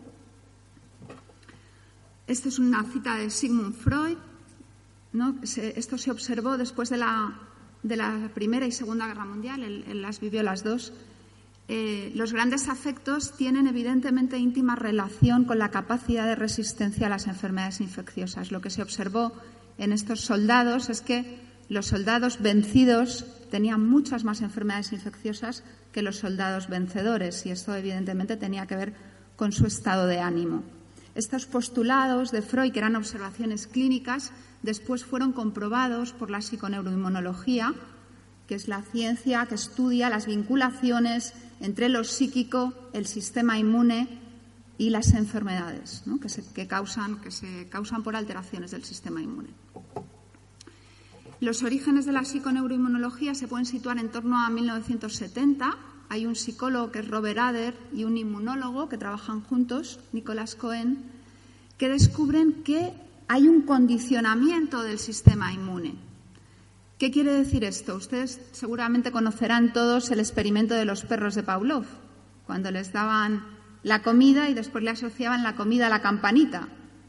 Esto 2.27 2.51
es 2.51 2.59
una 2.59 2.85
cita 2.85 3.15
de 3.15 3.31
Sigmund 3.31 3.75
Freud. 3.75 4.19
esto 5.53 5.97
se 5.97 6.11
observó 6.11 6.59
después 6.59 6.91
de 6.91 6.99
la, 6.99 8.31
Primera 8.35 8.67
y 8.67 8.73
Segunda 8.73 9.07
Guerra 9.07 9.25
Mundial. 9.25 9.65
él 9.65 10.03
las 10.03 10.21
vivió 10.21 10.43
las 10.43 10.63
dos 10.63 10.93
eh, 11.73 12.11
los 12.17 12.33
grandes 12.33 12.69
afectos 12.69 13.37
tienen 13.37 13.69
evidentemente 13.69 14.37
íntima 14.37 14.75
relación 14.75 15.45
con 15.45 15.61
la 15.61 15.71
capacidad 15.71 16.27
de 16.27 16.35
resistencia 16.35 17.07
a 17.07 17.11
las 17.11 17.29
enfermedades 17.29 17.81
infecciosas. 17.81 18.51
Lo 18.51 18.61
que 18.61 18.71
se 18.71 18.83
observó 18.83 19.31
en 19.79 19.93
estos 19.93 20.21
soldados 20.21 20.91
es 20.91 21.01
que 21.01 21.39
los 21.69 21.87
soldados 21.87 22.43
vencidos 22.43 23.25
tenían 23.53 23.89
muchas 23.89 24.25
más 24.25 24.41
enfermedades 24.41 24.93
infecciosas 24.93 25.63
que 25.93 26.03
los 26.03 26.17
soldados 26.17 26.69
vencedores 26.69 27.47
y 27.47 27.53
esto 27.53 27.73
evidentemente 27.77 28.37
tenía 28.37 28.67
que 28.67 28.75
ver 28.75 28.95
con 29.37 29.53
su 29.53 29.65
estado 29.65 30.09
de 30.09 30.19
ánimo. 30.19 30.65
Estos 31.15 31.47
postulados 31.47 32.33
de 32.33 32.43
Freud, 32.43 32.73
que 32.73 32.81
eran 32.81 32.97
observaciones 32.97 33.69
clínicas, 33.69 34.33
después 34.63 35.05
fueron 35.05 35.33
comprobados 35.33 36.15
por 36.15 36.33
la 36.33 36.43
psiconeuroinmunología, 36.43 37.75
que 38.49 38.57
es 38.57 38.67
la 38.67 38.83
ciencia 38.83 39.47
que 39.47 39.55
estudia 39.55 40.11
las 40.11 40.27
vinculaciones 40.27 41.33
entre 41.61 41.89
lo 41.89 42.05
psíquico, 42.05 42.73
el 42.93 43.07
sistema 43.07 43.59
inmune 43.59 44.09
y 44.79 44.91
las 44.91 45.13
enfermedades 45.13 46.03
que, 46.21 46.29
se, 46.29 46.67
causan, 46.67 47.21
que 47.21 47.31
se 47.31 47.69
causan 47.69 48.03
por 48.03 48.17
alteraciones 48.17 48.71
del 48.71 48.85
sistema 48.85 49.21
inmune. 49.21 49.51
Los 51.41 51.63
orígenes 51.63 52.07
de 52.07 52.13
la 52.13 52.25
psiconeuroinmunología 52.25 53.35
se 53.35 53.49
pueden 53.49 53.67
situar 53.67 53.99
en 53.99 54.11
torno 54.11 54.39
a 54.39 54.51
1970. 54.51 55.77
Hay 56.09 56.27
un 56.27 56.35
psicólogo 56.35 56.91
que 56.91 57.01
es 57.01 57.09
Robert 57.09 57.39
Ader 57.39 57.77
y 57.95 58.05
un 58.05 58.17
inmunólogo 58.17 58.89
que 58.89 58.99
trabajan 58.99 59.43
juntos, 59.43 60.01
Nicolás 60.13 60.55
Cohen, 60.55 60.99
que 61.79 61.89
descubren 61.89 62.63
que 62.63 62.93
hay 63.29 63.49
un 63.49 63.63
condicionamiento 63.63 64.83
del 64.83 64.99
sistema 64.99 65.53
inmune 65.53 65.70
¿Qué 67.01 67.11
quiere 67.11 67.33
decir 67.33 67.65
esto? 67.65 67.97
Ustedes 67.97 68.43
seguramente 68.53 69.11
conocerán 69.11 69.73
todos 69.73 70.11
el 70.11 70.21
experimento 70.21 70.75
de 70.75 70.85
los 70.85 71.03
perros 71.03 71.35
de 71.35 71.43
Pavlov, 71.43 71.87
cuando 72.45 72.71
les 72.71 72.93
daban 72.93 73.43
la 73.83 74.03
comida 74.03 74.51
y 74.51 74.55
después 74.55 74.85
le 74.85 74.91
asociaban 74.91 75.43
la 75.43 75.57
comida 75.57 75.87
a 75.87 75.89
la 75.89 76.03
campanita. 76.03 76.69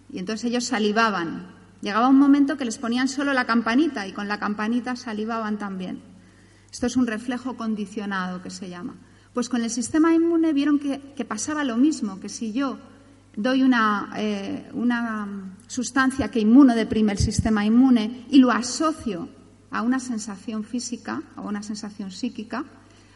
Y 0.10 0.19
entonces 0.19 0.45
ellos 0.45 0.63
salivaban. 0.63 1.45
Llegaba 1.81 2.07
un 2.07 2.17
momento 2.17 2.55
que 2.55 2.63
les 2.63 2.77
ponían 2.77 3.10
solo 3.10 3.33
la 3.33 3.45
campanita 3.45 4.07
y 4.07 4.13
con 4.13 4.29
la 4.29 4.39
campanita 4.39 4.95
salivaban 4.95 5.57
también. 5.57 6.01
Esto 6.71 6.88
es 6.88 6.95
un 6.95 7.05
reflejo 7.05 7.57
condicionado 7.57 8.41
que 8.41 8.50
se 8.50 8.69
llama. 8.69 8.95
Pues 9.33 9.50
con 9.50 9.62
el 9.62 9.69
sistema 9.69 10.13
inmune 10.13 10.53
vieron 10.53 10.79
que, 10.79 11.25
pasaba 11.25 11.65
lo 11.65 11.75
mismo, 11.75 12.21
que 12.21 12.29
si 12.29 12.53
yo 12.53 12.77
doy 13.36 13.62
una, 13.62 14.13
eh, 14.15 14.69
una 14.74 15.57
sustancia 15.67 16.31
que 16.31 16.39
inmunodeprime 16.39 17.12
el 17.12 17.19
sistema 17.19 17.65
inmune 17.65 18.25
y 18.29 18.39
lo 18.39 18.51
asocio 18.51 19.40
a 19.72 19.82
una 19.82 20.00
sensación 20.00 20.63
física, 20.63 21.24
a 21.36 21.42
una 21.42 21.63
sensación 21.63 22.12
psíquica, 22.12 22.66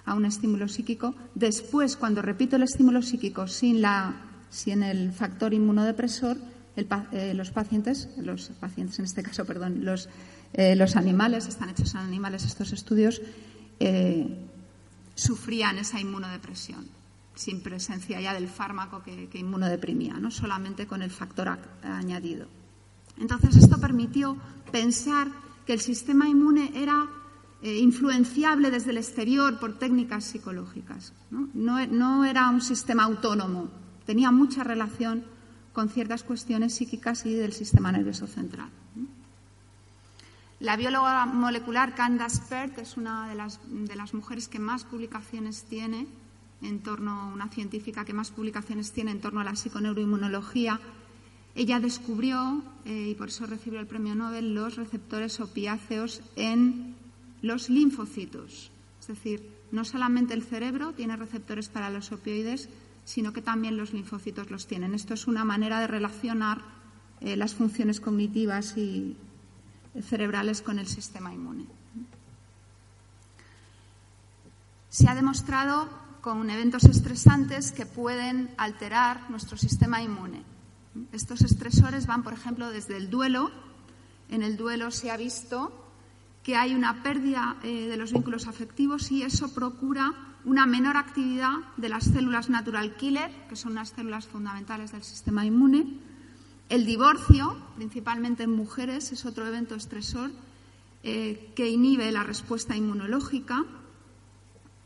a 0.05 0.13
un 0.13 0.25
estímulo 0.25 0.67
psíquico. 0.67 1.13
Después, 1.35 1.97
cuando 1.97 2.21
repito 2.21 2.55
el 2.55 2.63
estímulo 2.63 3.01
psíquico 3.01 3.47
sin, 3.47 3.81
la, 3.81 4.13
sin 4.49 4.81
el 4.83 5.11
factor 5.11 5.53
inmunodepresor, 5.53 6.37
eh, 6.77 7.33
los 7.33 7.51
pacientes, 7.51 8.09
los 8.17 8.49
pacientes 8.59 8.99
en 8.99 9.05
este 9.05 9.23
caso, 9.23 9.45
perdón, 9.45 9.85
los, 9.85 10.09
eh, 10.53 10.75
los 10.75 10.95
animales, 10.95 11.47
están 11.47 11.69
hechos 11.69 11.93
en 11.93 12.01
animales 12.01 12.45
estos 12.45 12.71
estudios, 12.73 13.21
eh, 13.79 14.45
sufrían 15.13 15.77
esa 15.77 15.99
inmunodepresión 15.99 16.87
sin 17.33 17.61
presencia 17.61 18.21
ya 18.21 18.33
del 18.33 18.47
fármaco 18.47 19.03
que, 19.03 19.27
que 19.27 19.39
inmunodeprimía, 19.39 20.13
no 20.13 20.31
solamente 20.31 20.87
con 20.87 21.01
el 21.01 21.11
factor 21.11 21.57
añadido. 21.83 22.47
Entonces, 23.19 23.57
esto 23.57 23.77
permitió 23.77 24.37
pensar 24.71 25.27
que 25.65 25.73
el 25.73 25.79
sistema 25.79 26.29
inmune 26.29 26.71
era 26.75 27.07
eh, 27.61 27.79
influenciable 27.79 28.69
desde 28.69 28.91
el 28.91 28.97
exterior 28.97 29.59
por 29.59 29.79
técnicas 29.79 30.25
psicológicas. 30.25 31.13
¿no? 31.31 32.25
era 32.25 32.49
un 32.49 32.61
sistema 32.61 33.03
autónomo, 33.03 33.69
tenía 34.05 34.31
mucha 34.31 34.63
relación 34.63 35.23
con 35.73 35.89
ciertas 35.89 36.23
cuestiones 36.23 36.75
psíquicas 36.75 37.25
y 37.25 37.33
del 37.33 37.53
sistema 37.53 37.91
nervioso 37.91 38.27
central. 38.27 38.69
La 40.59 40.77
bióloga 40.77 41.25
molecular 41.25 41.95
Candace 41.95 42.41
Pert 42.47 42.77
es 42.77 42.95
una 42.97 43.27
de 43.27 43.35
las, 43.35 43.59
de 43.67 43.95
las 43.95 44.13
mujeres 44.13 44.47
que 44.47 44.57
más 44.57 44.85
publicaciones 44.85 45.63
tiene 45.63 46.07
en 46.61 46.79
torno, 46.79 47.29
una 47.33 47.49
científica 47.49 48.05
que 48.05 48.13
más 48.13 48.31
publicaciones 48.31 48.91
tiene 48.91 49.11
en 49.11 49.19
torno 49.19 49.41
a 49.41 49.43
la 49.43 49.55
psiconeuroinmunología 49.55 50.79
ella 51.55 51.79
descubrió, 51.79 52.63
eh, 52.83 53.09
y 53.11 53.15
por 53.15 53.29
eso 53.29 53.45
recibió 53.45 53.79
el 53.79 53.87
premio 53.87 54.13
Nobel, 54.13 54.53
los 54.53 54.75
receptores 54.75 55.39
opiáceos 55.39 56.21
en 56.35 56.95
los 57.41 57.69
linfocitos. 57.69 58.71
Es 58.99 59.07
decir, 59.07 59.49
no 59.71 59.85
solamente 59.85 60.33
el 60.33 60.43
cerebro 60.43 60.91
tiene 60.93 61.15
receptores 61.15 61.69
para 61.69 61.89
los 61.89 62.11
opioides, 62.11 62.67
sino 63.05 63.31
que 63.31 63.41
también 63.41 63.77
los 63.77 63.93
linfocitos 63.93 64.51
los 64.51 64.67
tienen. 64.67 64.93
Esto 64.93 65.13
es 65.13 65.27
una 65.27 65.45
manera 65.45 65.79
de 65.79 65.87
relacionar 65.87 66.61
eh, 67.21 67.37
las 67.37 67.55
funciones 67.55 68.01
cognitivas 68.01 68.75
y 68.77 69.15
cerebrales 70.01 70.61
con 70.61 70.77
el 70.77 70.87
sistema 70.87 71.33
inmune. 71.33 71.65
Se 74.89 75.07
ha 75.07 75.15
demostrado 75.15 75.87
con 76.19 76.49
eventos 76.49 76.83
estresantes 76.85 77.71
que 77.71 77.85
pueden 77.85 78.49
alterar 78.57 79.29
nuestro 79.29 79.57
sistema 79.57 80.01
inmune. 80.01 80.54
Estos 81.11 81.41
estresores 81.41 82.07
van, 82.07 82.23
por 82.23 82.33
ejemplo, 82.33 82.69
desde 82.69 82.97
el 82.97 83.09
duelo. 83.09 83.51
En 84.29 84.43
el 84.43 84.57
duelo 84.57 84.91
se 84.91 85.11
ha 85.11 85.17
visto 85.17 85.71
que 86.43 86.55
hay 86.55 86.73
una 86.73 87.03
pérdida 87.03 87.57
eh, 87.63 87.87
de 87.87 87.97
los 87.97 88.13
vínculos 88.13 88.47
afectivos 88.47 89.11
y 89.11 89.23
eso 89.23 89.53
procura 89.53 90.13
una 90.45 90.67
menor 90.67 90.95
actividad 90.95 91.53
de 91.75 91.89
las 91.89 92.03
células 92.05 92.49
natural 92.49 92.95
killer, 92.95 93.31
que 93.49 93.55
son 93.55 93.73
las 93.73 93.89
células 93.89 94.27
fundamentales 94.27 94.91
del 94.91 95.03
sistema 95.03 95.45
inmune, 95.45 95.99
El 96.69 96.85
divorcio, 96.85 97.57
principalmente 97.75 98.43
en 98.43 98.51
mujeres, 98.51 99.11
es 99.11 99.25
otro 99.25 99.45
evento 99.45 99.75
estresor 99.75 100.31
eh, 101.03 101.51
que 101.55 101.69
inhibe 101.69 102.11
la 102.11 102.23
respuesta 102.23 102.75
inmunológica, 102.75 103.65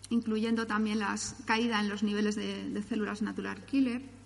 incluyendo 0.10 0.68
también 0.68 1.00
la 1.00 1.16
caída 1.46 1.80
en 1.80 1.88
los 1.88 2.04
niveles 2.04 2.36
de, 2.36 2.70
de 2.70 2.84
células 2.84 3.22
natural 3.22 3.66
killer. 3.66 4.19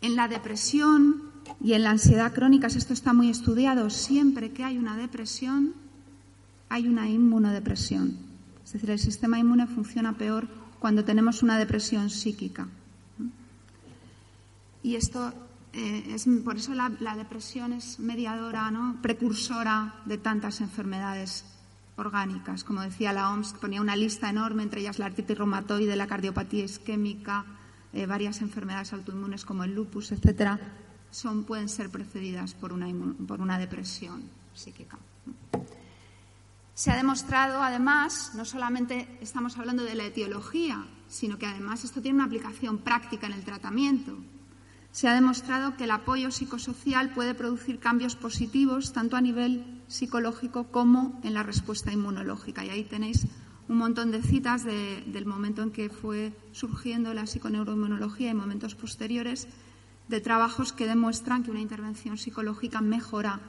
En 0.00 0.16
la 0.16 0.28
depresión 0.28 1.22
y 1.62 1.72
en 1.72 1.82
la 1.82 1.90
ansiedad 1.90 2.32
crónica, 2.32 2.68
esto 2.68 2.92
está 2.92 3.12
muy 3.12 3.30
estudiado, 3.30 3.90
siempre 3.90 4.52
que 4.52 4.64
hay 4.64 4.78
una 4.78 4.96
depresión, 4.96 5.74
hay 6.68 6.86
una 6.86 7.08
inmunodepresión. 7.08 8.16
Es 8.64 8.72
decir, 8.72 8.90
el 8.90 8.98
sistema 8.98 9.38
inmune 9.38 9.66
funciona 9.66 10.12
peor 10.12 10.46
cuando 10.78 11.04
tenemos 11.04 11.42
una 11.42 11.58
depresión 11.58 12.10
psíquica. 12.10 12.68
Y 14.82 14.94
esto 14.94 15.32
eh, 15.72 16.14
es, 16.14 16.26
por 16.44 16.56
eso 16.56 16.74
la, 16.74 17.16
depresión 17.16 17.72
es 17.72 17.98
mediadora, 17.98 18.70
¿no? 18.70 18.96
precursora 19.02 19.94
de 20.04 20.18
tantas 20.18 20.60
enfermedades 20.60 21.44
orgánicas. 21.96 22.64
Como 22.64 22.82
decía 22.82 23.12
la 23.12 23.30
OMS, 23.30 23.54
ponía 23.54 23.80
una 23.80 23.96
lista 23.96 24.30
enorme, 24.30 24.62
entre 24.62 24.80
ellas 24.80 24.98
la 24.98 25.06
artritis 25.06 25.36
reumatoide, 25.36 25.96
la 25.96 26.06
cardiopatía 26.06 26.64
isquémica, 26.64 27.44
eh, 27.92 28.06
varias 28.06 28.40
enfermedades 28.40 28.92
autoinmunes 28.92 29.44
como 29.44 29.64
el 29.64 29.74
lupus, 29.74 30.12
etcétera, 30.12 30.58
son, 31.10 31.44
pueden 31.44 31.68
ser 31.68 31.90
precedidas 31.90 32.54
por 32.54 32.72
una, 32.72 32.86
por 33.26 33.40
una 33.40 33.58
depresión 33.58 34.22
psíquica. 34.54 34.98
Se 36.74 36.90
ha 36.90 36.96
demostrado, 36.96 37.62
además, 37.62 38.32
no 38.34 38.44
solamente 38.44 39.18
estamos 39.20 39.58
hablando 39.58 39.84
de 39.84 39.94
la 39.94 40.04
etiología, 40.04 40.86
sino 41.08 41.38
que 41.38 41.46
además 41.46 41.84
esto 41.84 42.00
tiene 42.00 42.16
una 42.16 42.26
aplicación 42.26 42.78
práctica 42.78 43.26
en 43.26 43.32
el 43.32 43.44
tratamiento 43.44 44.16
se 44.90 45.06
ha 45.06 45.14
demostrado 45.14 45.76
que 45.76 45.84
el 45.84 45.90
apoyo 45.90 46.30
psicosocial 46.30 47.10
puede 47.10 47.34
producir 47.34 47.78
cambios 47.78 48.16
positivos 48.16 48.92
tanto 48.92 49.16
a 49.16 49.20
nivel 49.20 49.82
psicológico 49.86 50.72
como 50.72 51.20
en 51.22 51.34
la 51.34 51.42
respuesta 51.42 51.92
inmunológica. 51.92 52.64
Y 52.64 52.70
ahí 52.70 52.84
tenéis 52.84 53.26
un 53.68 53.76
montón 53.76 54.10
de 54.10 54.22
citas 54.22 54.64
del 54.64 55.26
momento 55.26 55.62
en 55.62 55.70
que 55.70 55.90
fue 55.90 56.32
surgiendo 56.52 57.12
la 57.12 57.26
psiconeuroinmunología 57.26 58.30
y 58.30 58.34
momentos 58.34 58.74
posteriores 58.74 59.46
de 60.08 60.20
trabajos 60.20 60.72
que 60.72 60.86
demuestran 60.86 61.42
que 61.42 61.50
una 61.50 61.60
intervención 61.60 62.16
psicológica 62.16 62.80
mejora 62.80 63.40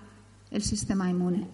el 0.51 0.61
sistema 0.61 1.09
inmune. 1.09 1.47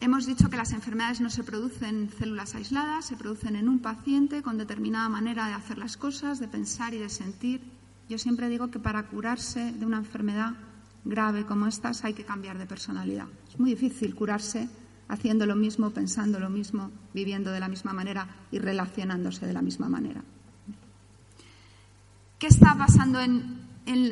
Hemos 0.00 0.26
dicho 0.26 0.50
que 0.50 0.56
las 0.56 0.72
enfermedades 0.72 1.20
no 1.20 1.30
se 1.30 1.42
producen 1.42 2.02
en 2.02 2.10
células 2.10 2.54
aisladas, 2.54 3.06
se 3.06 3.16
producen 3.16 3.56
en 3.56 3.68
un 3.68 3.78
paciente 3.78 4.42
con 4.42 4.58
determinada 4.58 5.08
manera 5.08 5.46
de 5.46 5.54
hacer 5.54 5.78
las 5.78 5.96
cosas, 5.96 6.38
de 6.38 6.48
pensar 6.48 6.94
y 6.94 6.98
de 6.98 7.08
sentir. 7.08 7.62
Yo 8.08 8.18
siempre 8.18 8.48
digo 8.48 8.70
que 8.70 8.78
para 8.78 9.06
curarse 9.06 9.72
de 9.72 9.86
una 9.86 9.98
enfermedad 9.98 10.54
grave 11.04 11.46
como 11.46 11.66
estas 11.66 12.04
hay 12.04 12.14
que 12.14 12.24
cambiar 12.24 12.58
de 12.58 12.66
personalidad. 12.66 13.26
Es 13.48 13.58
muy 13.58 13.70
difícil 13.70 14.14
curarse 14.14 14.68
haciendo 15.08 15.46
lo 15.46 15.56
mismo, 15.56 15.90
pensando 15.90 16.38
lo 16.38 16.50
mismo, 16.50 16.90
viviendo 17.14 17.50
de 17.50 17.60
la 17.60 17.68
misma 17.68 17.92
manera 17.92 18.28
y 18.50 18.58
relacionándose 18.58 19.46
de 19.46 19.52
la 19.52 19.62
misma 19.62 19.88
manera. 19.88 20.22
¿Qué 22.38 22.48
está 22.48 22.76
pasando 22.76 23.20
en, 23.20 23.60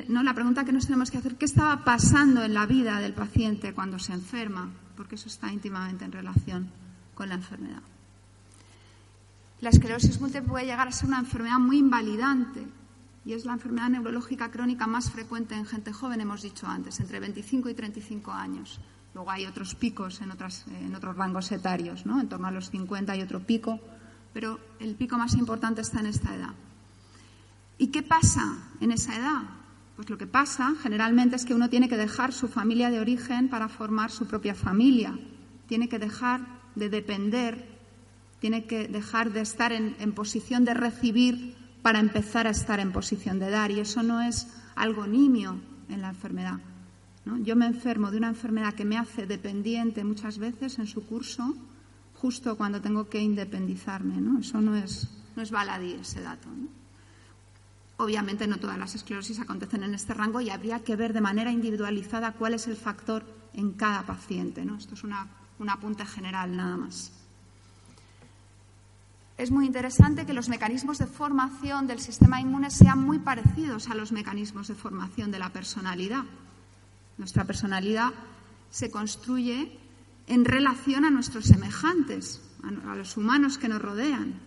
no, 0.08 0.22
la 0.22 0.34
pregunta 0.34 0.64
que 0.64 0.72
nos 0.72 0.86
tenemos 0.86 1.10
que 1.10 1.18
hacer, 1.18 1.36
¿qué 1.36 1.44
estaba 1.44 1.84
pasando 1.84 2.42
en 2.42 2.54
la 2.54 2.66
vida 2.66 3.00
del 3.00 3.12
paciente 3.12 3.74
cuando 3.74 3.98
se 3.98 4.12
enferma? 4.12 4.70
porque 4.96 5.16
eso 5.16 5.28
está 5.28 5.52
íntimamente 5.52 6.04
en 6.04 6.12
relación 6.12 6.70
con 7.14 7.28
la 7.28 7.34
enfermedad. 7.34 7.82
La 9.60 9.70
esclerosis 9.70 10.20
múltiple 10.20 10.48
puede 10.48 10.66
llegar 10.66 10.88
a 10.88 10.92
ser 10.92 11.08
una 11.08 11.18
enfermedad 11.18 11.58
muy 11.58 11.78
invalidante 11.78 12.66
y 13.24 13.32
es 13.32 13.44
la 13.44 13.54
enfermedad 13.54 13.88
neurológica 13.88 14.50
crónica 14.50 14.86
más 14.86 15.10
frecuente 15.10 15.54
en 15.54 15.64
gente 15.64 15.92
joven, 15.92 16.20
hemos 16.20 16.42
dicho 16.42 16.66
antes, 16.66 17.00
entre 17.00 17.20
25 17.20 17.70
y 17.70 17.74
35 17.74 18.32
años. 18.32 18.80
Luego 19.14 19.30
hay 19.30 19.46
otros 19.46 19.74
picos 19.74 20.20
en, 20.20 20.32
en 20.32 20.94
otros 20.94 21.16
rangos 21.16 21.52
etarios, 21.52 22.04
¿no? 22.04 22.20
en 22.20 22.28
torno 22.28 22.48
a 22.48 22.50
los 22.50 22.70
50 22.70 23.12
hay 23.12 23.22
otro 23.22 23.40
pico, 23.40 23.80
pero 24.32 24.58
el 24.80 24.96
pico 24.96 25.16
más 25.16 25.34
importante 25.34 25.80
está 25.80 26.00
en 26.00 26.06
esta 26.06 26.34
edad. 26.34 26.54
¿Y 27.78 27.88
qué 27.88 28.02
pasa 28.02 28.58
en 28.80 28.90
esa 28.90 29.16
edad? 29.16 29.42
Pues 29.96 30.10
lo 30.10 30.18
que 30.18 30.26
pasa 30.26 30.74
generalmente 30.82 31.36
es 31.36 31.44
que 31.44 31.54
uno 31.54 31.70
tiene 31.70 31.88
que 31.88 31.96
dejar 31.96 32.32
su 32.32 32.48
familia 32.48 32.90
de 32.90 33.00
origen 33.00 33.48
para 33.48 33.68
formar 33.68 34.10
su 34.10 34.26
propia 34.26 34.54
familia. 34.54 35.16
Tiene 35.68 35.88
que 35.88 35.98
dejar 36.00 36.40
de 36.74 36.88
depender, 36.88 37.68
tiene 38.40 38.64
que 38.64 38.88
dejar 38.88 39.32
de 39.32 39.40
estar 39.40 39.72
en, 39.72 40.12
posición 40.12 40.64
de 40.64 40.74
recibir 40.74 41.56
para 41.82 42.00
empezar 42.00 42.46
a 42.46 42.50
estar 42.50 42.80
en 42.80 42.92
posición 42.92 43.38
de 43.38 43.50
dar. 43.50 43.70
Y 43.70 43.80
eso 43.80 44.02
no 44.02 44.20
es 44.20 44.48
algo 44.74 45.06
nimio 45.06 45.60
en 45.88 46.02
la 46.02 46.08
enfermedad. 46.08 46.58
Yo 47.24 47.56
me 47.56 47.66
enfermo 47.66 48.10
de 48.10 48.18
una 48.18 48.28
enfermedad 48.28 48.74
que 48.74 48.84
me 48.84 48.98
hace 48.98 49.26
dependiente 49.26 50.04
muchas 50.04 50.38
veces 50.38 50.78
en 50.78 50.86
su 50.86 51.06
curso, 51.06 51.54
justo 52.20 52.56
cuando 52.56 52.82
tengo 52.82 53.08
que 53.08 53.20
independizarme. 53.20 54.40
Eso 54.40 54.60
no 54.60 54.76
es, 54.76 55.08
no 55.34 55.42
es 55.42 55.50
baladí 55.50 55.94
ese 55.94 56.20
dato. 56.20 56.48
Obviamente 57.96 58.46
no 58.46 58.58
todas 58.58 58.78
las 58.78 58.94
esclerosis 58.94 59.40
acontecen 59.40 59.84
en 59.84 59.94
este 59.94 60.12
rango 60.12 60.40
y 60.40 60.50
habría 60.50 60.80
que 60.80 60.96
ver 60.96 61.12
de 61.12 61.22
manera 61.22 61.50
individualizada 61.50 62.32
cuál 62.32 62.54
es 62.54 62.66
el 62.66 62.76
factor 62.76 63.24
en 63.54 63.72
cada 63.72 64.04
paciente. 64.04 64.64
¿no? 64.64 64.76
Esto 64.76 64.94
es 64.94 65.04
una, 65.04 65.28
un 65.58 65.70
apunte 65.70 66.04
general 66.04 66.54
nada 66.54 66.76
más. 66.76 67.12
Es 69.38 69.50
muy 69.50 69.66
interesante 69.66 70.26
que 70.26 70.34
los 70.34 70.48
mecanismos 70.48 70.98
de 70.98 71.06
formación 71.06 71.86
del 71.86 72.00
sistema 72.00 72.40
inmune 72.40 72.70
sean 72.70 73.00
muy 73.00 73.18
parecidos 73.18 73.88
a 73.88 73.94
los 73.94 74.12
mecanismos 74.12 74.68
de 74.68 74.74
formación 74.74 75.30
de 75.30 75.38
la 75.38 75.50
personalidad. 75.50 76.24
Nuestra 77.18 77.44
personalidad 77.44 78.12
se 78.70 78.90
construye 78.90 79.78
en 80.26 80.44
relación 80.44 81.04
a 81.04 81.10
nuestros 81.10 81.44
semejantes, 81.44 82.42
a 82.62 82.96
los 82.96 83.16
humanos 83.16 83.58
que 83.58 83.68
nos 83.68 83.80
rodean, 83.80 84.40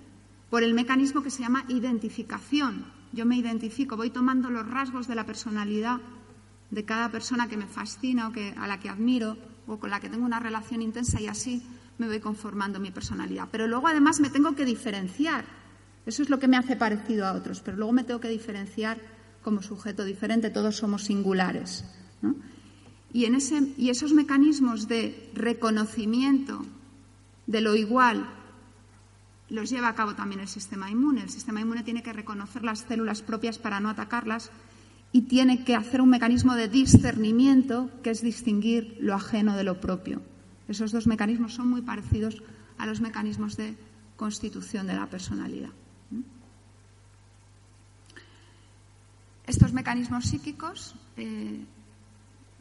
por 0.50 0.64
el 0.64 0.74
mecanismo 0.74 1.22
que 1.22 1.30
se 1.30 1.44
llama 1.44 1.66
identificación, 1.68 2.86
yo 3.14 3.26
me 3.26 3.38
identifico, 3.38 3.98
voy 3.98 4.10
tomando 4.10 4.50
los 4.50 4.68
rasgos 4.68 5.08
de 5.08 5.16
la 5.16 5.26
personalidad 5.26 5.98
de 6.72 6.86
cada 6.86 7.10
persona 7.10 7.48
que 7.48 7.58
me 7.58 7.68
fascina 7.68 8.28
o 8.28 8.32
que, 8.32 8.54
a 8.58 8.68
la 8.68 8.80
que 8.80 8.90
admiro 8.90 9.38
o 9.66 9.80
con 9.80 9.90
la 9.90 10.00
que 10.00 10.10
tengo 10.10 10.26
una 10.26 10.40
relación 10.40 10.82
intensa 10.82 11.20
y 11.22 11.28
así 11.28 11.64
me 11.98 12.08
voy 12.08 12.20
conformando 12.20 12.80
mi 12.80 12.92
personalidad. 12.92 13.48
Pero 13.52 13.68
luego 13.68 13.88
además 13.88 14.20
me 14.20 14.30
tengo 14.30 14.56
que 14.56 14.66
diferenciar. 14.66 15.46
Eso 16.06 16.24
es 16.24 16.30
lo 16.30 16.40
que 16.40 16.48
me 16.48 16.58
hace 16.58 16.76
parecido 16.76 17.26
a 17.26 17.34
otros, 17.34 17.62
pero 17.62 17.78
luego 17.78 17.94
me 17.94 18.04
tengo 18.04 18.20
que 18.20 18.30
diferenciar 18.30 18.98
como 19.42 19.62
sujeto 19.62 20.04
diferente, 20.04 20.50
todos 20.50 20.76
somos 20.76 21.04
singulares. 21.04 21.86
Y, 23.14 23.26
en 23.26 23.36
ese, 23.36 23.74
y 23.78 23.90
esos 23.90 24.14
mecanismos 24.14 24.88
de 24.88 25.30
reconocimiento 25.34 26.66
de 27.48 27.62
lo 27.62 27.76
igual 27.76 28.30
los 29.50 29.70
lleva 29.70 29.88
a 29.88 29.96
cabo 29.96 30.14
también 30.14 30.42
el 30.42 30.48
sistema 30.48 30.92
inmune. 30.92 31.22
El 31.22 31.30
sistema 31.30 31.62
inmune 31.62 31.84
tiene 31.84 32.04
que 32.04 32.14
reconocer 32.14 32.64
las 32.64 32.80
células 32.80 33.22
propias 33.22 33.58
para 33.58 33.80
no 33.80 33.90
atacarlas 33.90 34.52
y 35.12 35.22
tiene 35.22 35.64
que 35.64 35.76
hacer 35.76 36.02
un 36.02 36.10
mecanismo 36.10 36.56
de 36.56 36.68
discernimiento 36.68 37.90
que 38.04 38.10
es 38.10 38.22
distinguir 38.22 38.98
lo 39.00 39.16
ajeno 39.16 39.56
de 39.56 39.64
lo 39.64 39.80
propio. 39.80 40.22
Esos 40.68 40.92
dos 40.92 41.08
mecanismos 41.08 41.54
son 41.54 41.70
muy 41.70 41.82
parecidos 41.82 42.44
a 42.78 42.86
los 42.86 43.00
mecanismos 43.00 43.56
de 43.56 43.76
constitución 44.18 44.86
de 44.88 44.96
la 44.96 45.08
personalidad. 45.08 45.70
Estos 49.46 49.72
mecanismos 49.72 50.26
psíquicos 50.26 50.94
eh, 51.16 51.64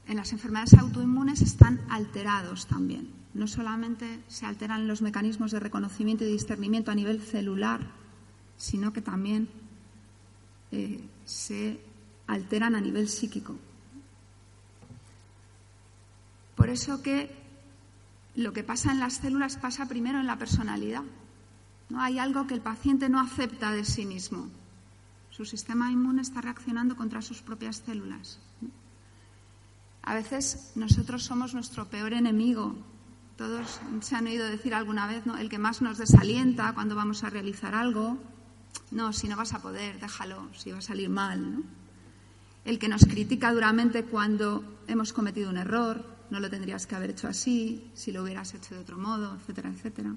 en 0.06 0.16
las 0.16 0.32
enfermedades 0.32 0.74
autoinmunes 0.74 1.42
están 1.42 1.80
alterados 1.88 2.66
también 2.66 3.16
no 3.36 3.46
solamente 3.46 4.22
se 4.28 4.46
alteran 4.46 4.88
los 4.88 5.02
mecanismos 5.02 5.50
de 5.50 5.60
reconocimiento 5.60 6.24
y 6.24 6.32
discernimiento 6.32 6.90
a 6.90 6.94
nivel 6.94 7.20
celular, 7.20 7.86
sino 8.56 8.94
que 8.94 9.02
también 9.02 9.48
eh, 10.72 11.06
se 11.26 11.78
alteran 12.26 12.74
a 12.74 12.80
nivel 12.80 13.08
psíquico. 13.08 13.54
Por 16.56 16.70
eso 16.70 17.02
que 17.02 17.30
lo 18.36 18.54
que 18.54 18.64
pasa 18.64 18.90
en 18.90 19.00
las 19.00 19.18
células 19.18 19.58
pasa 19.58 19.86
primero 19.86 20.18
en 20.18 20.26
la 20.26 20.38
personalidad. 20.38 21.02
¿no? 21.90 22.00
Hay 22.00 22.18
algo 22.18 22.46
que 22.46 22.54
el 22.54 22.62
paciente 22.62 23.10
no 23.10 23.20
acepta 23.20 23.70
de 23.70 23.84
sí 23.84 24.06
mismo. 24.06 24.48
Su 25.30 25.44
sistema 25.44 25.92
inmune 25.92 26.22
está 26.22 26.40
reaccionando 26.40 26.96
contra 26.96 27.20
sus 27.20 27.42
propias 27.42 27.82
células. 27.84 28.38
A 30.06 30.14
veces 30.14 30.72
nosotros 30.74 31.22
somos 31.22 31.52
nuestro 31.52 31.88
peor 31.88 32.14
enemigo 32.14 32.74
todos 33.36 33.80
se 34.00 34.16
han 34.16 34.26
oído 34.26 34.46
decir 34.46 34.72
alguna 34.74 35.06
vez, 35.06 35.26
¿no? 35.26 35.36
El 35.36 35.50
que 35.50 35.58
más 35.58 35.82
nos 35.82 35.98
desalienta 35.98 36.72
cuando 36.72 36.94
vamos 36.94 37.22
a 37.22 37.30
realizar 37.30 37.74
algo. 37.74 38.16
No, 38.90 39.12
si 39.12 39.28
no 39.28 39.36
vas 39.36 39.52
a 39.52 39.60
poder, 39.60 40.00
déjalo, 40.00 40.48
si 40.54 40.72
va 40.72 40.78
a 40.78 40.82
salir 40.82 41.10
mal, 41.10 41.52
¿no? 41.52 41.62
El 42.64 42.78
que 42.78 42.88
nos 42.88 43.04
critica 43.04 43.52
duramente 43.52 44.04
cuando 44.04 44.80
hemos 44.88 45.12
cometido 45.12 45.50
un 45.50 45.58
error, 45.58 46.04
no 46.30 46.40
lo 46.40 46.50
tendrías 46.50 46.86
que 46.86 46.94
haber 46.94 47.10
hecho 47.10 47.28
así, 47.28 47.90
si 47.94 48.10
lo 48.10 48.22
hubieras 48.22 48.54
hecho 48.54 48.74
de 48.74 48.80
otro 48.80 48.96
modo, 48.96 49.36
etcétera, 49.36 49.68
etcétera. 49.68 50.14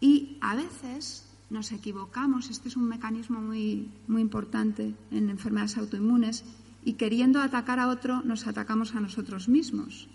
Y 0.00 0.38
a 0.40 0.56
veces 0.56 1.24
nos 1.50 1.70
equivocamos. 1.72 2.50
Este 2.50 2.68
es 2.68 2.76
un 2.76 2.88
mecanismo 2.88 3.40
muy, 3.40 3.90
muy 4.08 4.22
importante 4.22 4.94
en 5.10 5.30
enfermedades 5.30 5.78
autoinmunes 5.78 6.44
y 6.84 6.94
queriendo 6.94 7.40
atacar 7.40 7.78
a 7.78 7.88
otro 7.88 8.22
nos 8.22 8.46
atacamos 8.46 8.94
a 8.94 9.00
nosotros 9.00 9.48
mismos. 9.48 10.08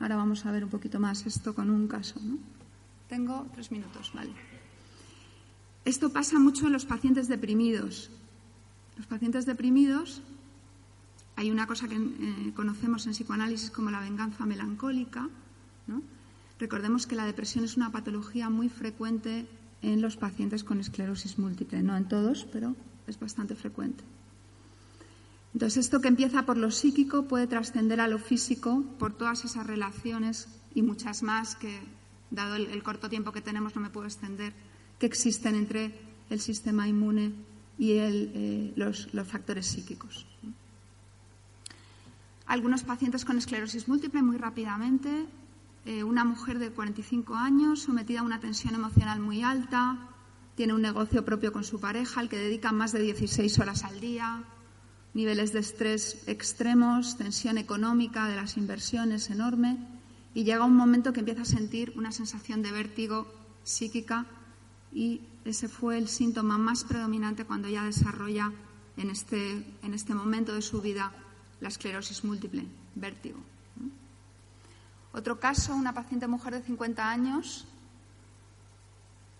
Ahora 0.00 0.16
vamos 0.16 0.44
a 0.46 0.52
ver 0.52 0.64
un 0.64 0.70
poquito 0.70 1.00
más 1.00 1.26
esto 1.26 1.54
con 1.54 1.70
un 1.70 1.88
caso. 1.88 2.20
Tengo 3.08 3.46
tres 3.54 3.70
minutos, 3.70 4.12
vale. 4.14 4.32
Esto 5.84 6.10
pasa 6.10 6.38
mucho 6.38 6.66
en 6.66 6.72
los 6.72 6.86
pacientes 6.86 7.28
deprimidos. 7.28 8.10
Los 8.96 9.06
pacientes 9.06 9.44
deprimidos, 9.44 10.22
hay 11.36 11.50
una 11.50 11.66
cosa 11.66 11.88
que 11.88 11.96
eh, 11.96 12.52
conocemos 12.54 13.06
en 13.06 13.12
psicoanálisis 13.12 13.70
como 13.70 13.90
la 13.90 14.00
venganza 14.00 14.46
melancólica. 14.46 15.28
Recordemos 16.58 17.06
que 17.06 17.16
la 17.16 17.26
depresión 17.26 17.64
es 17.64 17.76
una 17.76 17.90
patología 17.90 18.48
muy 18.48 18.68
frecuente 18.68 19.46
en 19.82 20.00
los 20.00 20.16
pacientes 20.16 20.64
con 20.64 20.80
esclerosis 20.80 21.38
múltiple, 21.38 21.82
no 21.82 21.96
en 21.96 22.08
todos, 22.08 22.46
pero 22.50 22.74
es 23.06 23.18
bastante 23.18 23.54
frecuente. 23.54 24.04
Entonces, 25.54 25.84
esto 25.84 26.00
que 26.00 26.08
empieza 26.08 26.44
por 26.44 26.56
lo 26.56 26.72
psíquico 26.72 27.28
puede 27.28 27.46
trascender 27.46 28.00
a 28.00 28.08
lo 28.08 28.18
físico 28.18 28.82
por 28.98 29.16
todas 29.16 29.44
esas 29.44 29.64
relaciones 29.64 30.48
y 30.74 30.82
muchas 30.82 31.22
más 31.22 31.54
que, 31.54 31.78
dado 32.32 32.56
el, 32.56 32.82
corto 32.82 33.08
tiempo 33.08 33.30
que 33.30 33.40
tenemos, 33.40 33.76
no 33.76 33.80
me 33.80 33.90
puedo 33.90 34.06
extender, 34.06 34.52
que 34.98 35.06
existen 35.06 35.54
entre 35.54 35.96
el 36.28 36.40
sistema 36.40 36.88
inmune 36.88 37.32
y 37.78 37.92
eh, 37.92 38.72
los, 38.74 39.08
factores 39.28 39.66
psíquicos. 39.66 40.26
Algunos 42.46 42.82
pacientes 42.82 43.24
con 43.24 43.38
esclerosis 43.38 43.86
múltiple, 43.86 44.22
muy 44.22 44.38
rápidamente, 44.38 45.26
eh, 45.86 46.02
una 46.02 46.24
mujer 46.24 46.58
de 46.58 46.70
45 46.70 47.36
años 47.36 47.82
sometida 47.82 48.20
a 48.20 48.24
una 48.24 48.40
tensión 48.40 48.74
emocional 48.74 49.20
muy 49.20 49.42
alta, 49.42 50.08
tiene 50.56 50.74
un 50.74 50.82
negocio 50.82 51.24
propio 51.24 51.52
con 51.52 51.62
su 51.62 51.78
pareja 51.78 52.20
al 52.20 52.28
que 52.28 52.38
dedica 52.38 52.72
más 52.72 52.90
de 52.90 53.02
16 53.02 53.56
horas 53.60 53.84
al 53.84 54.00
día, 54.00 54.44
niveles 55.14 55.52
de 55.52 55.60
estrés 55.60 56.22
extremos, 56.26 57.16
tensión 57.16 57.56
económica 57.56 58.28
de 58.28 58.36
las 58.36 58.56
inversiones 58.56 59.30
enorme 59.30 59.78
y 60.34 60.42
llega 60.42 60.64
un 60.64 60.76
momento 60.76 61.12
que 61.12 61.20
empieza 61.20 61.42
a 61.42 61.46
sentir 61.46 61.92
una 61.96 62.10
sensación 62.10 62.62
de 62.62 62.72
vértigo 62.72 63.32
psíquica 63.62 64.26
y 64.92 65.20
ese 65.44 65.68
fue 65.68 65.98
el 65.98 66.08
síntoma 66.08 66.58
más 66.58 66.84
predominante 66.84 67.44
cuando 67.44 67.68
ella 67.68 67.84
desarrolla 67.84 68.52
en 68.96 69.10
este, 69.10 69.64
en 69.82 69.94
este 69.94 70.14
momento 70.14 70.52
de 70.52 70.62
su 70.62 70.80
vida 70.80 71.12
la 71.60 71.68
esclerosis 71.68 72.24
múltiple, 72.24 72.66
vértigo. 72.94 73.38
Otro 75.12 75.38
caso, 75.38 75.74
una 75.76 75.94
paciente 75.94 76.26
mujer 76.26 76.54
de 76.54 76.62
50 76.62 77.08
años 77.08 77.66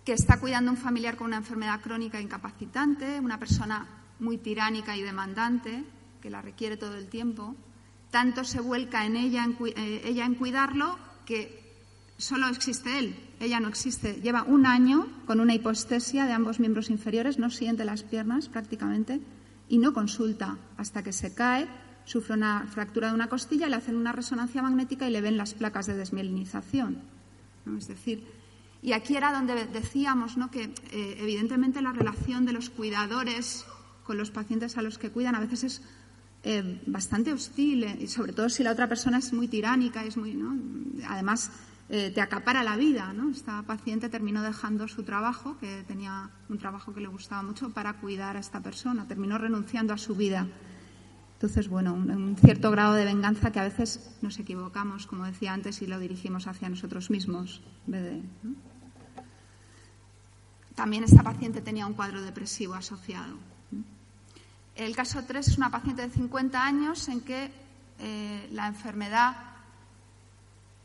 que 0.04 0.12
está 0.12 0.38
cuidando 0.38 0.70
a 0.70 0.74
un 0.74 0.80
familiar 0.80 1.16
con 1.16 1.26
una 1.26 1.38
enfermedad 1.38 1.80
crónica 1.80 2.20
incapacitante, 2.20 3.18
una 3.18 3.38
persona 3.38 3.86
muy 4.18 4.38
tiránica 4.38 4.96
y 4.96 5.02
demandante, 5.02 5.84
que 6.20 6.30
la 6.30 6.42
requiere 6.42 6.76
todo 6.76 6.96
el 6.96 7.08
tiempo. 7.08 7.54
Tanto 8.10 8.44
se 8.44 8.60
vuelca 8.60 9.06
en 9.06 9.16
ella, 9.16 9.44
en, 9.44 9.56
eh, 9.76 10.02
ella 10.04 10.24
en 10.24 10.34
cuidarlo, 10.34 10.98
que 11.26 11.62
solo 12.16 12.48
existe 12.48 12.98
él, 12.98 13.16
ella 13.40 13.60
no 13.60 13.68
existe. 13.68 14.20
Lleva 14.22 14.44
un 14.44 14.66
año 14.66 15.08
con 15.26 15.40
una 15.40 15.54
hipostesia 15.54 16.26
de 16.26 16.32
ambos 16.32 16.60
miembros 16.60 16.90
inferiores, 16.90 17.38
no 17.38 17.50
siente 17.50 17.84
las 17.84 18.02
piernas 18.02 18.48
prácticamente 18.48 19.20
y 19.68 19.78
no 19.78 19.92
consulta 19.92 20.58
hasta 20.76 21.02
que 21.02 21.12
se 21.12 21.34
cae 21.34 21.68
sufre 22.04 22.34
una 22.34 22.66
fractura 22.66 23.08
de 23.08 23.14
una 23.14 23.28
costilla, 23.28 23.68
le 23.68 23.76
hacen 23.76 23.96
una 23.96 24.12
resonancia 24.12 24.62
magnética 24.62 25.08
y 25.08 25.10
le 25.10 25.20
ven 25.20 25.36
las 25.36 25.54
placas 25.54 25.86
de 25.86 25.96
desmielinización. 25.96 27.02
Es 27.78 27.88
decir, 27.88 28.26
y 28.82 28.92
aquí 28.92 29.16
era 29.16 29.32
donde 29.32 29.66
decíamos 29.66 30.36
¿no? 30.36 30.50
que 30.50 30.64
eh, 30.64 31.16
evidentemente 31.18 31.80
la 31.80 31.92
relación 31.92 32.44
de 32.44 32.52
los 32.52 32.68
cuidadores 32.68 33.64
con 34.04 34.16
los 34.18 34.30
pacientes 34.30 34.76
a 34.76 34.82
los 34.82 34.98
que 34.98 35.10
cuidan 35.10 35.34
a 35.34 35.40
veces 35.40 35.64
es 35.64 35.82
eh, 36.44 36.80
bastante 36.86 37.32
hostil, 37.32 37.84
eh, 37.84 37.98
y 38.00 38.06
sobre 38.06 38.32
todo 38.32 38.48
si 38.48 38.62
la 38.62 38.72
otra 38.72 38.88
persona 38.88 39.18
es 39.18 39.32
muy 39.32 39.48
tiránica, 39.48 40.04
es 40.04 40.16
muy, 40.16 40.34
¿no? 40.34 40.56
además 41.08 41.50
te 41.86 42.20
acapara 42.20 42.64
la 42.64 42.76
vida. 42.76 43.12
¿no? 43.12 43.30
Esta 43.30 43.62
paciente 43.62 44.08
terminó 44.08 44.42
dejando 44.42 44.88
su 44.88 45.04
trabajo, 45.04 45.58
que 45.58 45.84
tenía 45.86 46.30
un 46.48 46.58
trabajo 46.58 46.92
que 46.94 47.00
le 47.00 47.08
gustaba 47.08 47.42
mucho, 47.42 47.70
para 47.70 48.00
cuidar 48.00 48.36
a 48.36 48.40
esta 48.40 48.60
persona, 48.60 49.06
terminó 49.06 49.38
renunciando 49.38 49.92
a 49.92 49.98
su 49.98 50.16
vida. 50.16 50.48
Entonces, 51.34 51.68
bueno, 51.68 51.92
un, 51.92 52.36
cierto 52.36 52.70
grado 52.70 52.94
de 52.94 53.04
venganza 53.04 53.52
que 53.52 53.60
a 53.60 53.64
veces 53.64 54.16
nos 54.22 54.38
equivocamos, 54.38 55.06
como 55.06 55.26
decía 55.26 55.52
antes, 55.52 55.82
y 55.82 55.86
lo 55.86 55.98
dirigimos 55.98 56.46
hacia 56.46 56.70
nosotros 56.70 57.10
mismos. 57.10 57.60
También 60.74 61.04
esta 61.04 61.22
paciente 61.22 61.60
tenía 61.60 61.86
un 61.86 61.92
cuadro 61.92 62.22
depresivo 62.22 62.72
asociado. 62.72 63.36
El 64.74 64.96
caso 64.96 65.22
3 65.24 65.48
es 65.48 65.56
una 65.56 65.70
paciente 65.70 66.02
de 66.02 66.10
50 66.10 66.64
años 66.64 67.08
en 67.08 67.20
que 67.20 67.50
eh, 68.00 68.48
la 68.52 68.66
enfermedad 68.66 69.36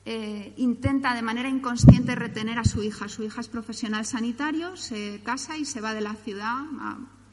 eh, 0.06 0.54
intenta 0.58 1.16
de 1.16 1.22
manera 1.22 1.50
inconsciente 1.50 2.16
retener 2.16 2.60
a 2.60 2.66
su 2.66 2.84
hija. 2.84 3.10
Su 3.10 3.24
hija 3.24 3.42
es 3.42 3.48
profesional 3.48 4.06
sanitario, 4.06 4.78
se 4.78 5.22
casa 5.24 5.58
y 5.58 5.66
se 5.66 5.82
va 5.82 5.94
de 5.94 6.02
la 6.02 6.14
ciudad 6.14 6.66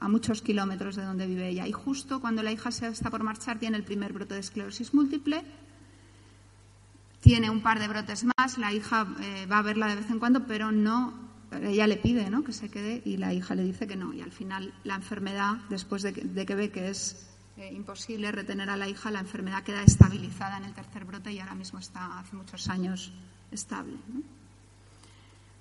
a 0.01 0.09
muchos 0.09 0.43
kilómetros 0.43 0.97
de 0.97 1.05
donde 1.05 1.27
vive 1.27 1.49
ella. 1.49 1.67
Y 1.67 1.73
justo 1.73 2.21
cuando 2.21 2.43
la 2.43 2.53
hija 2.53 2.71
se 2.71 2.89
está 2.89 3.11
por 3.11 3.23
marchar 3.23 3.59
tiene 3.59 3.77
el 3.77 3.85
primer 3.85 4.13
brote 4.13 4.35
de 4.35 4.41
esclerosis 4.41 4.95
múltiple, 4.95 5.45
tiene 7.21 7.51
un 7.51 7.61
par 7.61 7.79
de 7.81 7.89
brotes 7.89 8.25
más, 8.37 8.59
la 8.59 8.73
hija 8.73 9.07
eh, 9.21 9.47
va 9.51 9.59
a 9.59 9.63
verla 9.63 9.89
de 9.89 9.97
vez 9.97 10.11
en 10.11 10.19
cuando, 10.19 10.47
pero 10.47 10.71
no, 10.71 11.13
ella 11.53 11.87
le 11.87 11.97
pide 11.97 12.29
¿no? 12.31 12.45
que 12.45 12.53
se 12.53 12.69
quede 12.69 13.03
y 13.05 13.17
la 13.17 13.33
hija 13.33 13.55
le 13.55 13.63
dice 13.63 13.87
que 13.87 13.97
no. 13.97 14.13
Y 14.13 14.21
al 14.21 14.33
final 14.33 14.75
la 14.85 14.97
enfermedad, 14.97 15.57
después 15.69 16.03
de 16.03 16.13
que, 16.13 16.55
ve 16.55 16.71
que 16.71 16.89
es 16.91 17.29
eh, 17.57 17.73
imposible 17.73 18.33
retener 18.33 18.71
a 18.71 18.77
la 18.77 18.89
hija, 18.89 19.11
la 19.11 19.21
enfermedad 19.21 19.63
queda 19.63 19.83
estabilizada 19.83 20.59
en 20.59 20.65
el 20.65 20.75
tercer 20.75 21.05
brote 21.05 21.33
y 21.33 21.39
ahora 21.39 21.55
mismo 21.55 21.79
está 21.79 22.19
hace 22.19 22.37
muchos 22.37 22.69
años 22.69 23.13
estable. 23.51 23.97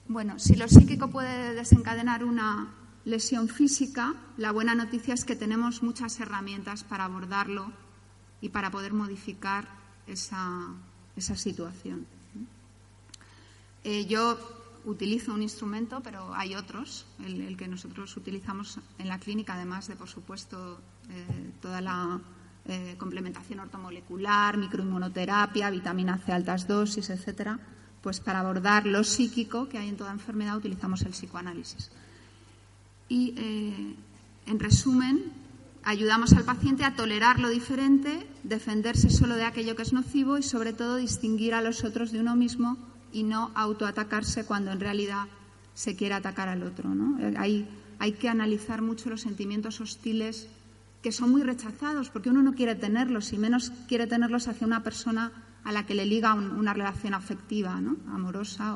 Bueno, 0.07 0.37
si 0.39 0.55
lo 0.55 0.67
psíquico 0.67 1.09
puede 1.09 1.53
desencadenar 1.53 2.23
una 2.23 2.73
lesión 3.05 3.47
física, 3.47 4.15
la 4.37 4.51
buena 4.51 4.75
noticia 4.75 5.13
es 5.13 5.25
que 5.25 5.35
tenemos 5.35 5.83
muchas 5.83 6.19
herramientas 6.19 6.83
para 6.83 7.05
abordarlo 7.05 7.71
y 8.41 8.49
para 8.49 8.71
poder 8.71 8.93
modificar 8.93 9.67
esa, 10.07 10.67
situación. 11.17 12.05
Eh, 13.83 14.05
yo 14.05 14.54
utilizo 14.85 15.33
un 15.33 15.41
instrumento, 15.41 16.01
pero 16.01 16.33
hay 16.33 16.55
otros, 16.55 17.05
el, 17.23 17.57
que 17.57 17.67
nosotros 17.67 18.15
utilizamos 18.17 18.79
en 18.99 19.07
la 19.07 19.19
clínica, 19.19 19.55
además 19.55 19.87
de, 19.87 19.95
por 19.95 20.07
supuesto, 20.07 20.79
eh, 21.09 21.51
toda 21.61 21.81
la 21.81 22.19
eh, 22.65 22.95
complementación 22.97 23.59
ortomolecular, 23.59 24.57
microinmunoterapia, 24.57 25.69
vitamina 25.69 26.17
C 26.17 26.31
altas 26.31 26.67
dosis, 26.67 27.09
etcétera, 27.09 27.59
pues 28.01 28.19
para 28.19 28.39
abordar 28.39 28.85
lo 28.85 29.03
psíquico 29.03 29.67
que 29.67 29.77
hay 29.77 29.89
en 29.89 29.97
toda 29.97 30.11
enfermedad 30.11 30.57
utilizamos 30.57 31.01
el 31.01 31.11
psicoanálisis. 31.11 31.91
Y, 33.09 33.33
eh, 33.37 33.95
en 34.45 34.59
resumen, 34.59 35.31
ayudamos 35.83 36.33
al 36.33 36.43
paciente 36.43 36.83
a 36.83 36.95
tolerar 36.95 37.39
lo 37.39 37.49
diferente, 37.49 38.27
defenderse 38.43 39.09
solo 39.09 39.35
de 39.35 39.43
aquello 39.43 39.75
que 39.75 39.83
es 39.83 39.93
nocivo 39.93 40.37
y, 40.37 40.43
sobre 40.43 40.73
todo, 40.73 40.97
distinguir 40.97 41.53
a 41.53 41.61
los 41.61 41.83
otros 41.83 42.11
de 42.11 42.19
uno 42.19 42.35
mismo 42.35 42.77
y 43.15 43.23
no 43.23 43.51
autoatacarse 43.55 44.45
cuando 44.45 44.73
en 44.73 44.81
realidad 44.81 45.27
se 45.73 45.95
quiere 45.95 46.15
atacar 46.15 46.49
al 46.49 46.63
otro. 46.63 46.91
Eh, 47.19 47.33
hay, 47.37 47.65
hay 47.97 48.11
que 48.11 48.27
analizar 48.27 48.81
mucho 48.81 49.09
los 49.09 49.21
sentimientos 49.21 49.79
hostiles 49.79 50.49
que 51.01 51.13
son 51.13 51.31
muy 51.31 51.41
rechazados 51.41 52.09
porque 52.09 52.29
uno 52.29 52.43
no 52.43 52.55
quiere 52.55 52.75
tenerlos 52.75 53.31
y 53.31 53.37
menos 53.37 53.71
quiere 53.87 54.05
tenerlos 54.05 54.49
hacia 54.49 54.67
una 54.67 54.83
persona 54.83 55.31
a 55.63 55.71
la 55.71 55.85
que 55.85 55.95
le 55.95 56.05
liga 56.05 56.33
una 56.33 56.73
relación 56.73 57.13
afectiva, 57.13 57.79
¿no? 57.79 57.95
amorosa 58.13 58.75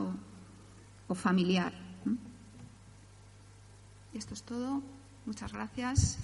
o 1.08 1.16
familiar. 1.16 1.74
Esto 4.14 4.34
es 4.34 4.44
todo. 4.44 4.82
Muchas 5.26 5.52
gracias. 5.52 6.18